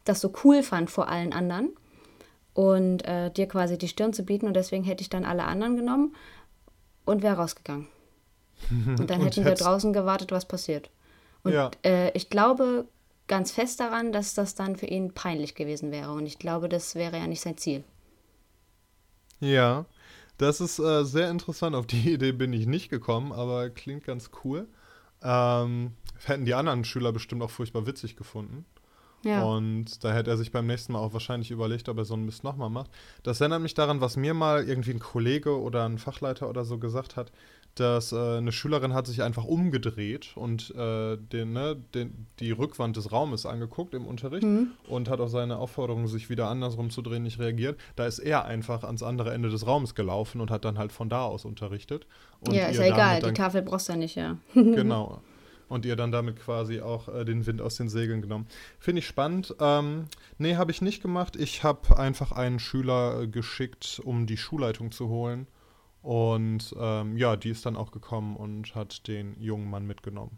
das 0.06 0.22
so 0.22 0.32
cool 0.44 0.62
fand 0.62 0.92
vor 0.92 1.10
allen 1.10 1.34
anderen 1.34 1.72
und 2.54 3.04
äh, 3.06 3.32
dir 3.32 3.48
quasi 3.48 3.78
die 3.78 3.88
Stirn 3.88 4.14
zu 4.14 4.24
bieten 4.24 4.46
und 4.46 4.56
deswegen 4.56 4.84
hätte 4.84 5.02
ich 5.02 5.10
dann 5.10 5.26
alle 5.26 5.44
anderen 5.44 5.76
genommen 5.76 6.16
und 7.08 7.24
wäre 7.24 7.38
rausgegangen. 7.38 7.88
Und 8.70 9.10
dann 9.10 9.22
und 9.22 9.28
hätten 9.28 9.46
wir 9.46 9.54
draußen 9.54 9.94
gewartet, 9.94 10.32
was 10.32 10.48
passiert. 10.48 10.90
Und 11.44 11.54
ja. 11.54 11.70
äh, 11.86 12.12
ich 12.18 12.32
glaube 12.32 12.88
ganz 13.28 13.52
fest 13.52 13.80
daran, 13.80 14.12
dass 14.12 14.34
das 14.34 14.56
dann 14.56 14.76
für 14.76 14.88
ihn 14.88 15.14
peinlich 15.14 15.54
gewesen 15.54 15.92
wäre. 15.92 16.12
Und 16.12 16.26
ich 16.26 16.40
glaube, 16.40 16.68
das 16.68 16.96
wäre 16.96 17.18
ja 17.18 17.28
nicht 17.28 17.42
sein 17.42 17.58
Ziel. 17.58 17.84
Ja, 19.40 19.86
das 20.38 20.62
ist 20.62 20.80
äh, 20.80 21.04
sehr 21.04 21.30
interessant. 21.30 21.76
Auf 21.76 21.86
die 21.86 22.14
Idee 22.14 22.32
bin 22.32 22.54
ich 22.54 22.66
nicht 22.66 22.90
gekommen, 22.90 23.32
aber 23.32 23.70
klingt 23.70 24.04
ganz 24.06 24.32
cool. 24.44 24.68
Ähm, 25.22 25.92
hätten 26.26 26.46
die 26.46 26.54
anderen 26.54 26.84
Schüler 26.84 27.12
bestimmt 27.12 27.42
auch 27.44 27.52
furchtbar 27.52 27.86
witzig 27.86 28.16
gefunden. 28.16 28.66
Ja. 29.24 29.44
Und 29.44 30.04
da 30.04 30.14
hätte 30.14 30.30
er 30.30 30.38
sich 30.38 30.52
beim 30.52 30.68
nächsten 30.68 30.94
Mal 30.94 31.00
auch 31.00 31.14
wahrscheinlich 31.14 31.52
überlegt, 31.52 31.90
ob 31.90 31.98
er 31.98 32.06
so 32.06 32.14
einen 32.14 32.26
Mist 32.26 32.44
nochmal 32.44 32.70
macht. 32.70 32.92
Das 33.24 33.42
erinnert 33.42 33.62
mich 33.62 33.74
daran, 33.74 34.02
was 34.02 34.16
mir 34.16 34.34
mal 34.34 34.68
irgendwie 34.68 34.92
ein 34.92 35.00
Kollege 35.00 35.60
oder 35.60 35.86
ein 35.86 35.98
Fachleiter 35.98 36.50
oder 36.50 36.66
so 36.66 36.78
gesagt 36.78 37.16
hat, 37.16 37.32
dass 37.80 38.12
äh, 38.12 38.38
eine 38.38 38.52
Schülerin 38.52 38.94
hat 38.94 39.08
sich 39.08 39.22
einfach 39.22 39.44
umgedreht 39.44 40.32
und 40.36 40.74
äh, 40.76 41.18
den, 41.18 41.54
ne, 41.54 41.78
den, 41.94 42.28
die 42.40 42.52
Rückwand 42.52 42.98
des 42.98 43.12
Raumes 43.12 43.46
angeguckt 43.46 43.94
im 43.94 44.06
Unterricht 44.06 44.44
mhm. 44.44 44.72
und 44.88 45.10
hat 45.10 45.20
auf 45.20 45.30
seine 45.30 45.58
Aufforderung, 45.58 46.08
sich 46.08 46.30
wieder 46.30 46.48
andersrum 46.48 46.90
zu 46.90 47.02
drehen, 47.02 47.24
nicht 47.24 47.40
reagiert. 47.40 47.80
Da 47.96 48.06
ist 48.06 48.20
er 48.20 48.46
einfach 48.46 48.84
ans 48.84 49.04
andere 49.04 49.34
Ende 49.34 49.50
des 49.50 49.68
Raumes 49.68 49.96
gelaufen 49.96 50.42
und 50.42 50.50
hat 50.50 50.66
dann 50.66 50.78
halt 50.78 50.92
von 50.92 51.10
da 51.10 51.24
aus 51.24 51.46
unterrichtet. 51.46 52.08
Und 52.40 52.54
ja, 52.54 52.68
ist 52.68 52.78
ja 52.78 52.86
egal, 52.86 53.22
die 53.22 53.34
Tafel 53.34 53.62
brauchst 53.62 53.90
du 53.90 53.94
ja 53.94 53.98
nicht, 53.98 54.16
ja. 54.16 54.38
genau. 54.54 55.22
Und 55.70 55.86
ihr 55.86 55.98
dann 55.98 56.12
damit 56.12 56.38
quasi 56.38 56.80
auch 56.80 57.10
äh, 57.10 57.26
den 57.26 57.46
Wind 57.46 57.62
aus 57.62 57.76
den 57.76 57.90
Segeln 57.90 58.22
genommen. 58.22 58.48
Finde 58.80 59.00
ich 59.00 59.08
spannend. 59.08 59.54
Ähm, 59.60 60.06
nee, 60.38 60.56
habe 60.56 60.72
ich 60.72 60.82
nicht 60.82 61.02
gemacht. 61.02 61.36
Ich 61.36 61.64
habe 61.64 62.00
einfach 62.00 62.32
einen 62.32 62.60
Schüler 62.60 63.22
äh, 63.22 63.28
geschickt, 63.28 64.02
um 64.04 64.28
die 64.28 64.38
Schulleitung 64.38 64.92
zu 64.92 65.10
holen 65.10 65.48
und 66.08 66.74
ähm, 66.80 67.18
ja, 67.18 67.36
die 67.36 67.50
ist 67.50 67.66
dann 67.66 67.76
auch 67.76 67.92
gekommen 67.92 68.38
und 68.38 68.76
hat 68.76 69.10
den 69.10 69.36
jungen 69.42 69.70
Mann 69.70 69.86
mitgenommen. 69.86 70.38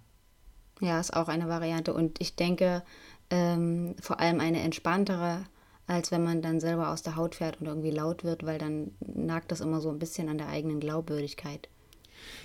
Ja, 0.81 0.99
ist 0.99 1.15
auch 1.15 1.27
eine 1.27 1.47
Variante. 1.47 1.93
Und 1.93 2.19
ich 2.19 2.35
denke, 2.35 2.81
ähm, 3.29 3.95
vor 4.01 4.19
allem 4.19 4.39
eine 4.39 4.61
entspanntere, 4.61 5.45
als 5.85 6.11
wenn 6.11 6.23
man 6.23 6.41
dann 6.41 6.59
selber 6.59 6.89
aus 6.89 7.03
der 7.03 7.15
Haut 7.15 7.35
fährt 7.35 7.61
und 7.61 7.67
irgendwie 7.67 7.91
laut 7.91 8.23
wird, 8.23 8.47
weil 8.47 8.57
dann 8.57 8.95
nagt 8.99 9.51
das 9.51 9.61
immer 9.61 9.79
so 9.79 9.91
ein 9.91 9.99
bisschen 9.99 10.27
an 10.27 10.39
der 10.39 10.49
eigenen 10.49 10.79
Glaubwürdigkeit. 10.79 11.69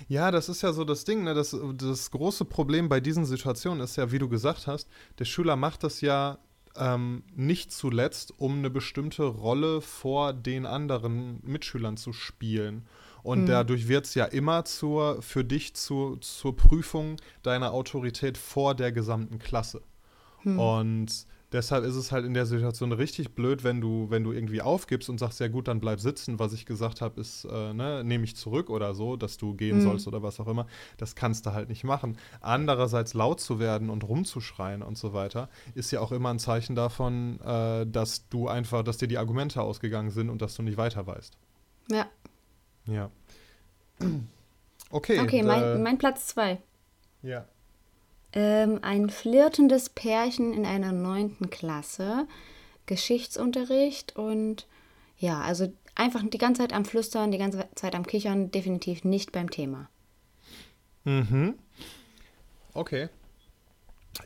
Ja, 0.07 0.31
das 0.31 0.49
ist 0.49 0.61
ja 0.61 0.73
so 0.73 0.83
das 0.83 1.05
Ding. 1.05 1.23
Ne? 1.23 1.33
Das, 1.33 1.55
das 1.75 2.11
große 2.11 2.45
Problem 2.45 2.89
bei 2.89 2.99
diesen 2.99 3.25
Situationen 3.25 3.83
ist 3.83 3.95
ja, 3.95 4.11
wie 4.11 4.19
du 4.19 4.29
gesagt 4.29 4.67
hast, 4.67 4.87
der 5.19 5.25
Schüler 5.25 5.55
macht 5.55 5.83
das 5.83 6.01
ja 6.01 6.37
ähm, 6.77 7.23
nicht 7.35 7.71
zuletzt, 7.71 8.33
um 8.37 8.57
eine 8.57 8.69
bestimmte 8.69 9.23
Rolle 9.23 9.81
vor 9.81 10.33
den 10.33 10.65
anderen 10.65 11.39
Mitschülern 11.43 11.97
zu 11.97 12.13
spielen. 12.13 12.85
Und 13.23 13.43
mhm. 13.43 13.47
dadurch 13.47 13.87
wird 13.87 14.05
es 14.05 14.13
ja 14.13 14.25
immer 14.25 14.65
zur, 14.65 15.21
für 15.21 15.43
dich 15.43 15.73
zu, 15.73 16.17
zur 16.17 16.55
Prüfung 16.55 17.17
deiner 17.41 17.71
Autorität 17.73 18.37
vor 18.37 18.75
der 18.75 18.91
gesamten 18.91 19.39
Klasse. 19.39 19.81
Mhm. 20.43 20.59
Und 20.59 21.25
deshalb 21.51 21.83
ist 21.85 21.95
es 21.95 22.11
halt 22.11 22.25
in 22.25 22.33
der 22.33 22.45
Situation 22.45 22.91
richtig 22.91 23.35
blöd, 23.35 23.63
wenn 23.63 23.81
du, 23.81 24.09
wenn 24.09 24.23
du 24.23 24.31
irgendwie 24.31 24.61
aufgibst 24.61 25.09
und 25.09 25.19
sagst, 25.19 25.39
ja 25.39 25.47
gut, 25.47 25.67
dann 25.67 25.79
bleib 25.79 25.99
sitzen. 25.99 26.39
Was 26.39 26.53
ich 26.53 26.65
gesagt 26.65 27.01
habe, 27.01 27.19
ist, 27.19 27.45
äh, 27.45 27.73
ne, 27.73 28.03
nehme 28.03 28.23
ich 28.23 28.35
zurück 28.35 28.69
oder 28.69 28.93
so, 28.95 29.15
dass 29.15 29.37
du 29.37 29.53
gehen 29.55 29.77
mhm. 29.77 29.81
sollst 29.81 30.07
oder 30.07 30.23
was 30.23 30.39
auch 30.39 30.47
immer. 30.47 30.67
Das 30.97 31.15
kannst 31.15 31.45
du 31.45 31.53
halt 31.53 31.69
nicht 31.69 31.83
machen. 31.83 32.17
Andererseits 32.41 33.13
laut 33.13 33.39
zu 33.39 33.59
werden 33.59 33.89
und 33.89 34.03
rumzuschreien 34.03 34.81
und 34.81 34.97
so 34.97 35.13
weiter, 35.13 35.49
ist 35.73 35.91
ja 35.91 36.01
auch 36.01 36.11
immer 36.11 36.29
ein 36.29 36.39
Zeichen 36.39 36.75
davon, 36.75 37.39
äh, 37.41 37.85
dass 37.85 38.27
du 38.29 38.47
einfach, 38.47 38.83
dass 38.83 38.97
dir 38.97 39.07
die 39.07 39.17
Argumente 39.17 39.61
ausgegangen 39.61 40.09
sind 40.09 40.29
und 40.29 40.41
dass 40.41 40.55
du 40.55 40.63
nicht 40.63 40.77
weiter 40.77 41.05
weißt. 41.07 41.37
Ja, 41.91 42.07
ja. 42.87 43.09
Okay. 44.91 45.19
Okay, 45.19 45.43
mein, 45.43 45.81
mein 45.81 45.97
Platz 45.97 46.27
zwei. 46.27 46.61
Ja. 47.21 47.45
Ähm, 48.35 48.79
ein 48.81 49.09
flirtendes 49.09 49.89
Pärchen 49.89 50.53
in 50.53 50.65
einer 50.65 50.91
neunten 50.91 51.49
Klasse, 51.49 52.27
Geschichtsunterricht 52.85 54.15
und 54.15 54.67
ja, 55.17 55.41
also 55.41 55.71
einfach 55.95 56.21
die 56.23 56.37
ganze 56.37 56.61
Zeit 56.61 56.73
am 56.73 56.85
Flüstern, 56.85 57.31
die 57.31 57.37
ganze 57.37 57.67
Zeit 57.75 57.95
am 57.95 58.05
Kichern, 58.05 58.51
definitiv 58.51 59.03
nicht 59.03 59.31
beim 59.31 59.49
Thema. 59.49 59.89
Mhm. 61.05 61.55
Okay. 62.73 63.09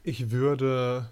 Ich 0.03 0.31
würde 0.31 1.09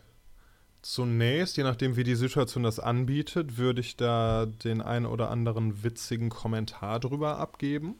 Zunächst, 0.87 1.57
je 1.57 1.63
nachdem, 1.63 1.97
wie 1.97 2.05
die 2.05 2.15
Situation 2.15 2.63
das 2.63 2.79
anbietet, 2.79 3.57
würde 3.57 3.81
ich 3.81 3.97
da 3.97 4.45
den 4.45 4.81
einen 4.81 5.05
oder 5.05 5.29
anderen 5.29 5.83
witzigen 5.83 6.29
Kommentar 6.29 7.01
drüber 7.01 7.39
abgeben. 7.39 7.95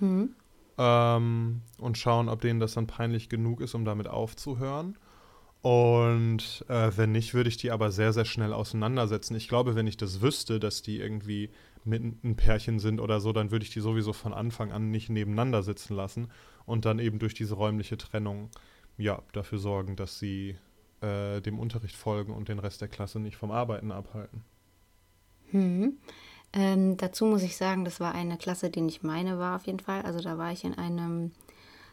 Hm. 0.00 0.34
Ähm, 0.78 1.62
und 1.78 1.98
schauen, 1.98 2.28
ob 2.28 2.40
denen 2.40 2.60
das 2.60 2.74
dann 2.74 2.86
peinlich 2.86 3.28
genug 3.28 3.60
ist, 3.60 3.74
um 3.74 3.84
damit 3.84 4.08
aufzuhören. 4.08 4.96
Und 5.62 6.64
äh, 6.68 6.90
wenn 6.96 7.12
nicht, 7.12 7.34
würde 7.34 7.48
ich 7.48 7.58
die 7.58 7.70
aber 7.70 7.90
sehr, 7.90 8.12
sehr 8.12 8.24
schnell 8.24 8.52
auseinandersetzen. 8.52 9.34
Ich 9.34 9.46
glaube, 9.46 9.74
wenn 9.74 9.86
ich 9.86 9.98
das 9.98 10.22
wüsste, 10.22 10.58
dass 10.58 10.80
die 10.80 10.98
irgendwie 10.98 11.50
mit 11.84 12.02
ein 12.02 12.36
Pärchen 12.36 12.78
sind 12.78 12.98
oder 12.98 13.20
so, 13.20 13.32
dann 13.32 13.50
würde 13.50 13.64
ich 13.64 13.70
die 13.70 13.80
sowieso 13.80 14.12
von 14.12 14.32
Anfang 14.32 14.72
an 14.72 14.90
nicht 14.90 15.10
nebeneinander 15.10 15.62
sitzen 15.62 15.94
lassen 15.94 16.28
und 16.64 16.84
dann 16.84 16.98
eben 16.98 17.18
durch 17.18 17.34
diese 17.34 17.54
räumliche 17.54 17.98
Trennung 17.98 18.50
ja 18.96 19.22
dafür 19.32 19.58
sorgen, 19.58 19.96
dass 19.96 20.18
sie 20.18 20.56
äh, 21.02 21.40
dem 21.40 21.58
Unterricht 21.58 21.96
folgen 21.96 22.32
und 22.32 22.48
den 22.48 22.58
Rest 22.58 22.80
der 22.80 22.88
Klasse 22.88 23.20
nicht 23.20 23.36
vom 23.36 23.50
Arbeiten 23.50 23.92
abhalten. 23.92 24.44
Hm. 25.50 25.98
Ähm, 26.52 26.96
dazu 26.96 27.26
muss 27.26 27.42
ich 27.42 27.56
sagen, 27.56 27.84
das 27.84 28.00
war 28.00 28.14
eine 28.14 28.36
Klasse, 28.36 28.70
die 28.70 28.80
nicht 28.80 29.04
meine 29.04 29.38
war 29.38 29.56
auf 29.56 29.66
jeden 29.66 29.80
Fall. 29.80 30.02
Also 30.02 30.20
da 30.20 30.36
war 30.36 30.52
ich 30.52 30.64
in 30.64 30.76
einem 30.76 31.32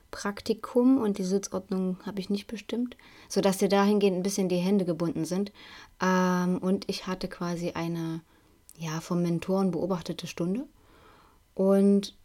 Praktikum 0.09 0.97
und 0.97 1.17
die 1.17 1.23
Sitzordnung 1.23 1.97
habe 2.05 2.19
ich 2.19 2.29
nicht 2.29 2.47
bestimmt, 2.47 2.97
sodass 3.29 3.57
dir 3.57 3.69
dahingehend 3.69 4.17
ein 4.17 4.23
bisschen 4.23 4.49
die 4.49 4.57
Hände 4.57 4.85
gebunden 4.85 5.25
sind. 5.25 5.51
Ähm, 6.01 6.57
und 6.59 6.89
ich 6.89 7.07
hatte 7.07 7.27
quasi 7.27 7.71
eine, 7.71 8.21
ja, 8.77 8.99
vom 9.01 9.21
Mentoren 9.21 9.71
beobachtete 9.71 10.27
Stunde. 10.27 10.65
Und 11.53 12.15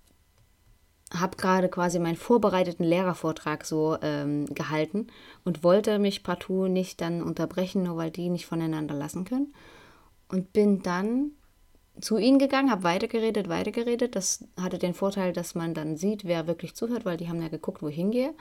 habe 1.13 1.37
gerade 1.37 1.69
quasi 1.69 1.99
meinen 1.99 2.17
vorbereiteten 2.17 2.85
Lehrervortrag 2.85 3.65
so 3.65 3.99
ähm, 4.01 4.47
gehalten 4.47 5.09
und 5.45 5.63
wollte 5.63 5.99
mich 5.99 6.23
partout 6.23 6.69
nicht 6.69 7.01
dann 7.01 7.23
unterbrechen, 7.23 7.83
nur 7.83 7.97
weil 7.97 8.11
die 8.11 8.31
nicht 8.31 8.47
voneinander 8.47 8.95
lassen 8.95 9.25
können. 9.25 9.55
Und 10.29 10.53
bin 10.53 10.83
dann 10.83 11.33
zu 12.01 12.19
ihnen 12.19 12.39
gegangen, 12.39 12.71
habe 12.71 12.85
weitergeredet, 12.85 13.49
weitergeredet. 13.49 14.17
Das 14.17 14.45
hatte 14.61 14.79
den 14.79 14.95
Vorteil, 14.95 15.33
dass 15.33 15.55
man 15.55 15.75
dann 15.75 15.97
sieht, 15.97 16.25
wer 16.25 16.47
wirklich 16.47 16.75
zuhört, 16.75 17.05
weil 17.05 17.17
die 17.17 17.29
haben 17.29 17.43
ja 17.43 17.49
geguckt, 17.49 17.83
wo 17.83 17.89
ich 17.89 17.97
hingehe. 17.97 18.35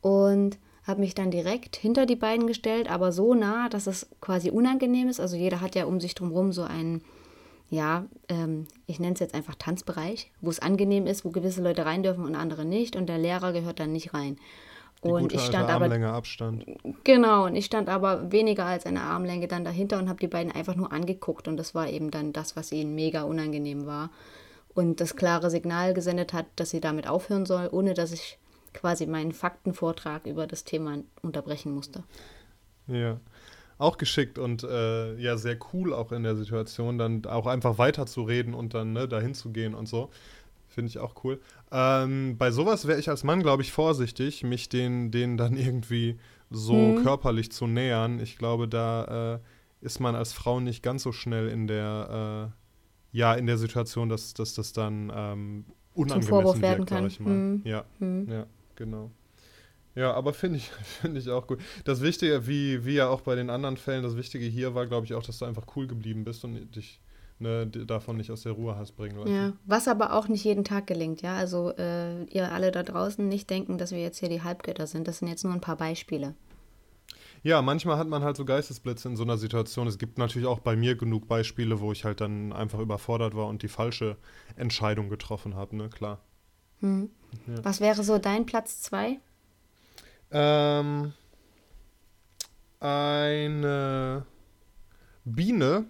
Und 0.00 0.58
habe 0.84 1.00
mich 1.00 1.14
dann 1.14 1.30
direkt 1.30 1.76
hinter 1.76 2.06
die 2.06 2.16
beiden 2.16 2.46
gestellt, 2.46 2.90
aber 2.90 3.12
so 3.12 3.34
nah, 3.34 3.68
dass 3.68 3.86
es 3.86 4.08
quasi 4.20 4.50
unangenehm 4.50 5.08
ist. 5.08 5.20
Also 5.20 5.36
jeder 5.36 5.60
hat 5.60 5.74
ja 5.74 5.84
um 5.84 6.00
sich 6.00 6.14
drumherum 6.14 6.52
so 6.52 6.62
einen 6.62 7.02
ja, 7.70 8.06
ähm, 8.28 8.66
ich 8.86 8.98
nenne 8.98 9.14
es 9.14 9.20
jetzt 9.20 9.34
einfach 9.34 9.54
Tanzbereich, 9.54 10.30
wo 10.40 10.50
es 10.50 10.60
angenehm 10.60 11.06
ist, 11.06 11.24
wo 11.24 11.30
gewisse 11.30 11.62
Leute 11.62 11.84
rein 11.84 12.02
dürfen 12.02 12.24
und 12.24 12.34
andere 12.34 12.64
nicht 12.64 12.96
und 12.96 13.06
der 13.06 13.18
Lehrer 13.18 13.52
gehört 13.52 13.80
dann 13.80 13.92
nicht 13.92 14.14
rein. 14.14 14.38
Die 15.04 15.08
und 15.08 15.32
ich 15.32 15.40
stand 15.42 15.70
aber 15.70 15.90
Abstand. 16.08 16.64
Genau, 17.04 17.46
und 17.46 17.54
ich 17.54 17.66
stand 17.66 17.88
aber 17.88 18.32
weniger 18.32 18.64
als 18.64 18.84
eine 18.84 19.02
Armlänge 19.02 19.46
dann 19.46 19.64
dahinter 19.64 19.98
und 19.98 20.08
habe 20.08 20.18
die 20.18 20.26
beiden 20.26 20.50
einfach 20.50 20.74
nur 20.74 20.92
angeguckt 20.92 21.46
und 21.46 21.56
das 21.56 21.74
war 21.74 21.88
eben 21.88 22.10
dann 22.10 22.32
das, 22.32 22.56
was 22.56 22.72
ihnen 22.72 22.94
mega 22.94 23.22
unangenehm 23.22 23.86
war 23.86 24.10
und 24.74 25.00
das 25.00 25.14
klare 25.14 25.50
Signal 25.50 25.94
gesendet 25.94 26.32
hat, 26.32 26.46
dass 26.56 26.70
sie 26.70 26.80
damit 26.80 27.08
aufhören 27.08 27.46
soll, 27.46 27.68
ohne 27.70 27.94
dass 27.94 28.12
ich 28.12 28.38
quasi 28.74 29.06
meinen 29.06 29.32
Faktenvortrag 29.32 30.26
über 30.26 30.46
das 30.46 30.64
Thema 30.64 30.98
unterbrechen 31.22 31.72
musste. 31.72 32.02
Ja 32.88 33.18
auch 33.78 33.96
geschickt 33.96 34.38
und 34.38 34.64
äh, 34.64 35.14
ja, 35.16 35.36
sehr 35.36 35.56
cool 35.72 35.94
auch 35.94 36.12
in 36.12 36.24
der 36.24 36.34
Situation, 36.36 36.98
dann 36.98 37.24
auch 37.26 37.46
einfach 37.46 37.78
weiterzureden 37.78 38.52
und 38.52 38.74
dann 38.74 38.92
ne, 38.92 39.08
dahin 39.08 39.34
zu 39.34 39.50
gehen 39.50 39.74
und 39.74 39.86
so. 39.86 40.10
Finde 40.78 40.90
ich 40.90 40.98
auch 41.00 41.24
cool. 41.24 41.40
Ähm, 41.72 42.36
bei 42.38 42.52
sowas 42.52 42.86
wäre 42.86 43.00
ich 43.00 43.08
als 43.08 43.24
Mann, 43.24 43.42
glaube 43.42 43.64
ich, 43.64 43.72
vorsichtig, 43.72 44.44
mich 44.44 44.68
denen, 44.68 45.10
denen 45.10 45.36
dann 45.36 45.56
irgendwie 45.56 46.20
so 46.50 46.72
mhm. 46.72 47.02
körperlich 47.02 47.50
zu 47.50 47.66
nähern. 47.66 48.20
Ich 48.20 48.38
glaube, 48.38 48.68
da 48.68 49.34
äh, 49.34 49.84
ist 49.84 49.98
man 49.98 50.14
als 50.14 50.32
Frau 50.32 50.60
nicht 50.60 50.84
ganz 50.84 51.02
so 51.02 51.10
schnell 51.10 51.48
in 51.48 51.66
der, 51.66 52.52
äh, 53.12 53.18
ja, 53.18 53.34
in 53.34 53.46
der 53.46 53.58
Situation, 53.58 54.08
dass, 54.08 54.34
dass 54.34 54.54
das 54.54 54.72
dann 54.72 55.10
ähm, 55.12 55.64
unangemessen 55.94 56.28
Vorwurf 56.28 56.60
werden 56.60 56.86
sag 56.86 56.96
kann. 56.96 57.06
ich 57.08 57.18
mal. 57.18 57.30
Hm. 57.30 57.62
Ja, 57.64 57.84
Hm. 57.98 58.30
ja, 58.30 58.46
genau. 58.76 59.10
Ja, 59.96 60.12
aber 60.14 60.32
finde 60.32 60.58
ich, 60.58 60.70
finde 61.00 61.18
ich 61.18 61.28
auch 61.28 61.48
gut. 61.48 61.58
Das 61.82 62.02
Wichtige, 62.02 62.46
wie, 62.46 62.84
wie 62.84 62.94
ja 62.94 63.08
auch 63.08 63.22
bei 63.22 63.34
den 63.34 63.50
anderen 63.50 63.78
Fällen, 63.78 64.04
das 64.04 64.16
Wichtige 64.16 64.44
hier 64.44 64.76
war, 64.76 64.86
glaube 64.86 65.06
ich, 65.06 65.14
auch, 65.14 65.24
dass 65.24 65.38
du 65.38 65.44
einfach 65.44 65.66
cool 65.74 65.88
geblieben 65.88 66.22
bist 66.22 66.44
und 66.44 66.76
dich 66.76 67.00
ne, 67.38 67.66
davon 67.66 68.16
nicht 68.16 68.30
aus 68.30 68.42
der 68.42 68.52
Ruhe 68.52 68.76
hast 68.76 68.92
bringen 68.92 69.16
lassen. 69.16 69.34
Ja, 69.34 69.52
was 69.64 69.88
aber 69.88 70.12
auch 70.12 70.28
nicht 70.28 70.44
jeden 70.44 70.64
Tag 70.64 70.86
gelingt, 70.86 71.22
ja. 71.22 71.36
Also 71.36 71.72
äh, 71.76 72.24
ihr 72.24 72.52
alle 72.52 72.70
da 72.70 72.82
draußen 72.82 73.26
nicht 73.28 73.50
denken, 73.50 73.78
dass 73.78 73.92
wir 73.92 74.00
jetzt 74.00 74.18
hier 74.18 74.28
die 74.28 74.42
Halbgötter 74.42 74.86
sind. 74.86 75.08
Das 75.08 75.18
sind 75.18 75.28
jetzt 75.28 75.44
nur 75.44 75.52
ein 75.52 75.60
paar 75.60 75.76
Beispiele. 75.76 76.34
Ja, 77.42 77.62
manchmal 77.62 77.98
hat 77.98 78.08
man 78.08 78.24
halt 78.24 78.36
so 78.36 78.44
Geistesblitze 78.44 79.08
in 79.08 79.16
so 79.16 79.22
einer 79.22 79.38
Situation. 79.38 79.86
Es 79.86 79.98
gibt 79.98 80.18
natürlich 80.18 80.48
auch 80.48 80.58
bei 80.58 80.76
mir 80.76 80.96
genug 80.96 81.28
Beispiele, 81.28 81.80
wo 81.80 81.92
ich 81.92 82.04
halt 82.04 82.20
dann 82.20 82.52
einfach 82.52 82.80
überfordert 82.80 83.36
war 83.36 83.46
und 83.46 83.62
die 83.62 83.68
falsche 83.68 84.16
Entscheidung 84.56 85.08
getroffen 85.08 85.54
habe, 85.54 85.76
ne, 85.76 85.88
klar. 85.88 86.20
Hm. 86.80 87.10
Ja. 87.46 87.64
Was 87.64 87.80
wäre 87.80 88.02
so 88.02 88.18
dein 88.18 88.46
Platz 88.46 88.80
zwei? 88.82 89.18
Ähm, 90.30 91.12
eine 92.80 94.26
Biene 95.24 95.86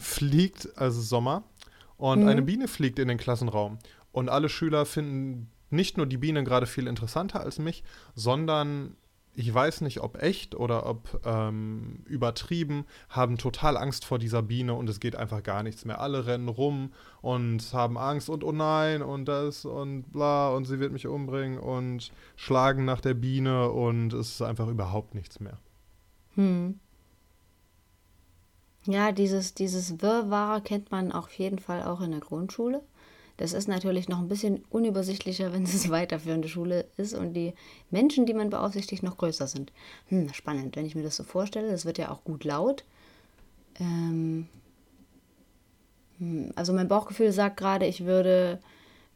fliegt, 0.00 0.68
also 0.76 1.00
Sommer, 1.00 1.44
und 1.96 2.22
Mhm. 2.22 2.28
eine 2.28 2.42
Biene 2.42 2.66
fliegt 2.68 2.98
in 2.98 3.08
den 3.08 3.18
Klassenraum. 3.18 3.78
Und 4.12 4.28
alle 4.28 4.48
Schüler 4.48 4.86
finden 4.86 5.50
nicht 5.70 5.96
nur 5.96 6.06
die 6.06 6.16
Biene 6.16 6.42
gerade 6.42 6.66
viel 6.66 6.86
interessanter 6.88 7.40
als 7.40 7.58
mich, 7.58 7.84
sondern 8.14 8.96
ich 9.36 9.54
weiß 9.54 9.82
nicht, 9.82 10.00
ob 10.00 10.20
echt 10.20 10.56
oder 10.56 10.86
ob 10.86 11.20
ähm, 11.24 12.02
übertrieben, 12.06 12.84
haben 13.08 13.38
total 13.38 13.76
Angst 13.76 14.04
vor 14.04 14.18
dieser 14.18 14.42
Biene 14.42 14.74
und 14.74 14.90
es 14.90 14.98
geht 14.98 15.14
einfach 15.14 15.42
gar 15.44 15.62
nichts 15.62 15.84
mehr. 15.84 16.00
Alle 16.00 16.26
rennen 16.26 16.48
rum 16.48 16.92
und 17.22 17.72
haben 17.72 17.96
Angst 17.96 18.28
und 18.28 18.42
oh 18.42 18.50
nein 18.50 19.02
und 19.02 19.26
das 19.26 19.64
und 19.64 20.10
bla 20.12 20.48
und 20.50 20.64
sie 20.64 20.80
wird 20.80 20.92
mich 20.92 21.06
umbringen 21.06 21.58
und 21.60 22.10
schlagen 22.34 22.84
nach 22.84 23.00
der 23.00 23.14
Biene 23.14 23.70
und 23.70 24.12
es 24.12 24.30
ist 24.32 24.42
einfach 24.42 24.66
überhaupt 24.66 25.14
nichts 25.14 25.38
mehr. 25.38 25.58
Hm. 26.34 26.80
Ja, 28.86 29.12
dieses, 29.12 29.54
dieses 29.54 30.00
Wirrwarr 30.00 30.60
kennt 30.62 30.90
man 30.90 31.12
auf 31.12 31.30
jeden 31.32 31.58
Fall 31.58 31.82
auch 31.82 32.00
in 32.00 32.12
der 32.12 32.20
Grundschule. 32.20 32.82
Das 33.36 33.52
ist 33.52 33.68
natürlich 33.68 34.08
noch 34.08 34.18
ein 34.18 34.28
bisschen 34.28 34.64
unübersichtlicher, 34.70 35.52
wenn 35.52 35.64
es 35.64 35.88
weiterführende 35.90 36.48
Schule 36.48 36.86
ist 36.96 37.14
und 37.14 37.34
die 37.34 37.54
Menschen, 37.90 38.26
die 38.26 38.34
man 38.34 38.50
beaufsichtigt, 38.50 39.02
noch 39.02 39.18
größer 39.18 39.46
sind. 39.46 39.72
Hm, 40.08 40.32
spannend, 40.32 40.76
wenn 40.76 40.86
ich 40.86 40.94
mir 40.94 41.02
das 41.02 41.16
so 41.16 41.24
vorstelle. 41.24 41.70
Das 41.70 41.84
wird 41.84 41.98
ja 41.98 42.10
auch 42.10 42.24
gut 42.24 42.44
laut. 42.44 42.84
Ähm, 43.78 44.48
hm, 46.18 46.52
also 46.54 46.72
mein 46.72 46.88
Bauchgefühl 46.88 47.32
sagt 47.32 47.56
gerade, 47.56 47.86
ich 47.86 48.04
würde 48.04 48.60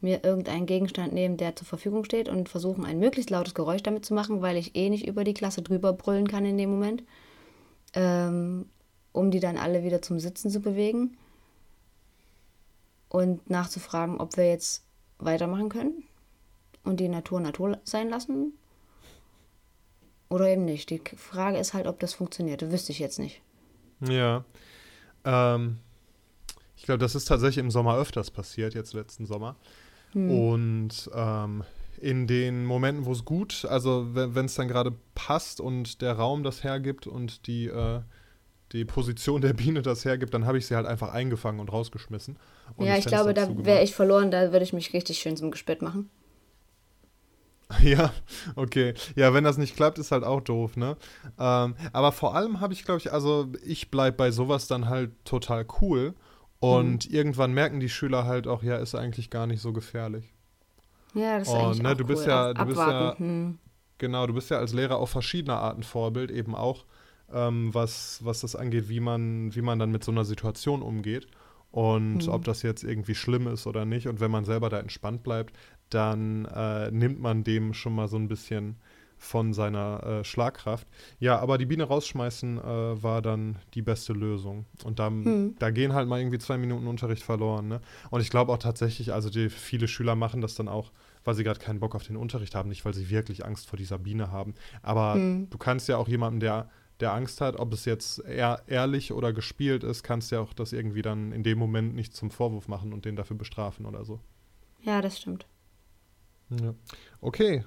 mir 0.01 0.23
irgendeinen 0.23 0.65
Gegenstand 0.65 1.13
nehmen, 1.13 1.37
der 1.37 1.55
zur 1.55 1.67
Verfügung 1.67 2.03
steht 2.03 2.29
und 2.29 2.49
versuchen, 2.49 2.85
ein 2.85 2.99
möglichst 2.99 3.29
lautes 3.29 3.55
Geräusch 3.55 3.83
damit 3.83 4.05
zu 4.05 4.13
machen, 4.13 4.41
weil 4.41 4.57
ich 4.57 4.75
eh 4.75 4.89
nicht 4.89 5.07
über 5.07 5.23
die 5.23 5.33
Klasse 5.33 5.61
drüber 5.61 5.93
brüllen 5.93 6.27
kann 6.27 6.45
in 6.45 6.57
dem 6.57 6.69
Moment 6.69 7.03
ähm, 7.93 8.65
um 9.15 9.31
die 9.31 9.39
dann 9.39 9.57
alle 9.57 9.83
wieder 9.83 10.01
zum 10.01 10.19
Sitzen 10.19 10.49
zu 10.49 10.59
bewegen 10.59 11.17
und 13.09 13.49
nachzufragen, 13.49 14.19
ob 14.19 14.35
wir 14.35 14.47
jetzt 14.49 14.83
weitermachen 15.19 15.69
können 15.69 16.03
und 16.83 16.99
die 16.99 17.07
Natur 17.07 17.39
Natur 17.39 17.79
sein 17.83 18.09
lassen 18.09 18.53
oder 20.29 20.49
eben 20.49 20.65
nicht. 20.65 20.89
Die 20.89 21.01
Frage 21.15 21.57
ist 21.57 21.73
halt, 21.73 21.87
ob 21.87 21.99
das 21.99 22.13
funktioniert. 22.13 22.61
Das 22.61 22.71
wüsste 22.71 22.91
ich 22.91 22.99
jetzt 22.99 23.19
nicht. 23.19 23.41
Ja. 24.01 24.43
Ähm, 25.23 25.77
ich 26.75 26.83
glaube, 26.83 26.99
das 26.99 27.15
ist 27.15 27.25
tatsächlich 27.25 27.63
im 27.63 27.71
Sommer 27.71 27.97
öfters 27.97 28.31
passiert, 28.31 28.73
jetzt 28.73 28.93
letzten 28.93 29.25
Sommer. 29.25 29.55
Hm. 30.11 30.29
Und 30.29 31.09
ähm, 31.13 31.63
in 32.01 32.27
den 32.27 32.65
Momenten, 32.65 33.05
wo 33.05 33.13
es 33.13 33.23
gut, 33.23 33.65
also 33.69 34.13
wenn 34.13 34.45
es 34.45 34.55
dann 34.55 34.67
gerade 34.67 34.93
passt 35.15 35.61
und 35.61 36.01
der 36.01 36.13
Raum 36.13 36.43
das 36.43 36.65
hergibt 36.65 37.07
und 37.07 37.47
die, 37.47 37.67
äh, 37.67 38.01
die 38.75 38.85
Position 38.85 39.41
der 39.41 39.53
Biene 39.53 39.81
das 39.81 40.05
hergibt, 40.05 40.33
dann 40.33 40.45
habe 40.45 40.57
ich 40.57 40.67
sie 40.67 40.75
halt 40.75 40.85
einfach 40.85 41.11
eingefangen 41.13 41.59
und 41.59 41.71
rausgeschmissen. 41.71 42.37
Und 42.75 42.85
ja, 42.85 42.97
ich 42.97 43.05
glaube, 43.05 43.33
da 43.33 43.47
wäre 43.65 43.83
ich 43.83 43.95
verloren, 43.95 44.31
da 44.31 44.51
würde 44.51 44.63
ich 44.63 44.73
mich 44.73 44.93
richtig 44.93 45.19
schön 45.19 45.37
zum 45.37 45.51
Gespött 45.51 45.81
machen. 45.81 46.09
Ja, 47.81 48.13
okay. 48.55 48.93
Ja, 49.15 49.33
wenn 49.33 49.43
das 49.43 49.57
nicht 49.57 49.75
klappt, 49.75 49.97
ist 49.97 50.11
halt 50.11 50.23
auch 50.23 50.41
doof, 50.41 50.77
ne? 50.77 50.97
Ähm, 51.39 51.75
aber 51.93 52.11
vor 52.11 52.35
allem 52.35 52.59
habe 52.59 52.73
ich, 52.73 52.85
glaube 52.85 52.99
ich, 52.99 53.11
also 53.11 53.47
ich 53.65 53.89
bleibe 53.89 54.17
bei 54.17 54.29
sowas 54.31 54.67
dann 54.67 54.87
halt 54.87 55.11
total 55.25 55.65
cool. 55.81 56.13
Und 56.59 57.09
irgendwann 57.11 57.53
merken 57.53 57.79
die 57.79 57.89
Schüler 57.89 58.25
halt 58.25 58.47
auch, 58.47 58.63
ja, 58.63 58.77
ist 58.77 58.95
eigentlich 58.95 59.29
gar 59.29 59.45
nicht 59.45 59.61
so 59.61 59.73
gefährlich. 59.73 60.33
Ja, 61.13 61.39
das 61.39 61.47
ist 61.47 61.53
Oh, 61.53 61.57
eigentlich 61.57 61.81
ne, 61.81 61.89
auch 61.89 61.97
du 61.97 62.03
cool. 62.03 62.07
bist 62.07 62.25
ja- 62.27 62.53
du 62.53 62.65
bist 62.65 62.79
abwarten. 62.79 63.19
Hm. 63.19 63.59
Genau, 63.97 64.27
du 64.27 64.33
bist 64.33 64.49
ja 64.49 64.57
als 64.57 64.73
Lehrer 64.73 64.97
auf 64.97 65.09
verschiedene 65.09 65.55
Arten 65.57 65.83
Vorbild, 65.83 66.29
eben 66.31 66.53
auch, 66.55 66.85
ähm, 67.33 67.73
was, 67.73 68.19
was 68.23 68.41
das 68.41 68.55
angeht, 68.55 68.89
wie 68.89 68.99
man, 68.99 69.53
wie 69.55 69.61
man 69.61 69.79
dann 69.79 69.91
mit 69.91 70.03
so 70.03 70.11
einer 70.11 70.25
Situation 70.25 70.81
umgeht. 70.81 71.27
Und 71.71 72.25
Mhm. 72.27 72.29
ob 72.29 72.45
das 72.45 72.61
jetzt 72.61 72.83
irgendwie 72.83 73.15
schlimm 73.15 73.47
ist 73.47 73.67
oder 73.67 73.83
nicht. 73.85 74.07
Und 74.07 74.19
wenn 74.21 74.31
man 74.31 74.45
selber 74.45 74.69
da 74.69 74.79
entspannt 74.79 75.23
bleibt, 75.23 75.53
dann 75.89 76.45
äh, 76.45 76.89
nimmt 76.91 77.19
man 77.19 77.43
dem 77.43 77.73
schon 77.73 77.93
mal 77.95 78.07
so 78.07 78.17
ein 78.17 78.27
bisschen 78.29 78.77
von 79.17 79.53
seiner 79.53 80.03
äh, 80.03 80.23
Schlagkraft. 80.23 80.87
Ja, 81.19 81.39
aber 81.39 81.57
die 81.57 81.65
Biene 81.65 81.83
rausschmeißen 81.85 82.57
äh, 82.59 83.03
war 83.03 83.21
dann 83.21 83.57
die 83.73 83.81
beste 83.81 84.13
Lösung. 84.13 84.65
Und 84.83 84.99
da, 84.99 85.09
Mhm. 85.09 85.55
da 85.59 85.69
gehen 85.71 85.93
halt 85.93 86.07
mal 86.07 86.19
irgendwie 86.19 86.37
zwei 86.37 86.57
Minuten 86.57 86.87
Unterricht 86.87 87.23
verloren. 87.23 87.67
Ne? 87.67 87.81
Und 88.09 88.21
ich 88.21 88.29
glaube 88.29 88.51
auch 88.53 88.57
tatsächlich, 88.57 89.13
also 89.13 89.29
die, 89.29 89.49
viele 89.49 89.87
Schüler 89.87 90.15
machen 90.15 90.41
das 90.41 90.55
dann 90.55 90.67
auch, 90.67 90.91
weil 91.23 91.33
sie 91.33 91.43
gerade 91.43 91.59
keinen 91.59 91.79
Bock 91.79 91.95
auf 91.95 92.03
den 92.03 92.17
Unterricht 92.17 92.55
haben, 92.55 92.69
nicht 92.69 92.85
weil 92.85 92.93
sie 92.93 93.09
wirklich 93.09 93.45
Angst 93.45 93.67
vor 93.67 93.77
dieser 93.77 93.97
Biene 93.97 94.31
haben. 94.31 94.53
Aber 94.81 95.15
Hm. 95.15 95.47
du 95.49 95.57
kannst 95.57 95.87
ja 95.89 95.97
auch 95.97 96.07
jemandem, 96.07 96.39
der, 96.41 96.69
der 96.99 97.13
Angst 97.13 97.41
hat, 97.41 97.57
ob 97.57 97.73
es 97.73 97.85
jetzt 97.85 98.19
ehrlich 98.19 99.11
oder 99.11 99.33
gespielt 99.33 99.83
ist, 99.83 100.03
kannst 100.03 100.31
ja 100.31 100.39
auch 100.39 100.53
das 100.53 100.71
irgendwie 100.73 101.01
dann 101.01 101.31
in 101.31 101.43
dem 101.43 101.57
Moment 101.57 101.93
nicht 101.95 102.15
zum 102.15 102.31
Vorwurf 102.31 102.67
machen 102.67 102.93
und 102.93 103.05
den 103.05 103.15
dafür 103.15 103.37
bestrafen 103.37 103.85
oder 103.85 104.05
so. 104.05 104.19
Ja, 104.81 105.01
das 105.01 105.19
stimmt. 105.19 105.45
Ja. 106.49 106.73
Okay, 107.21 107.65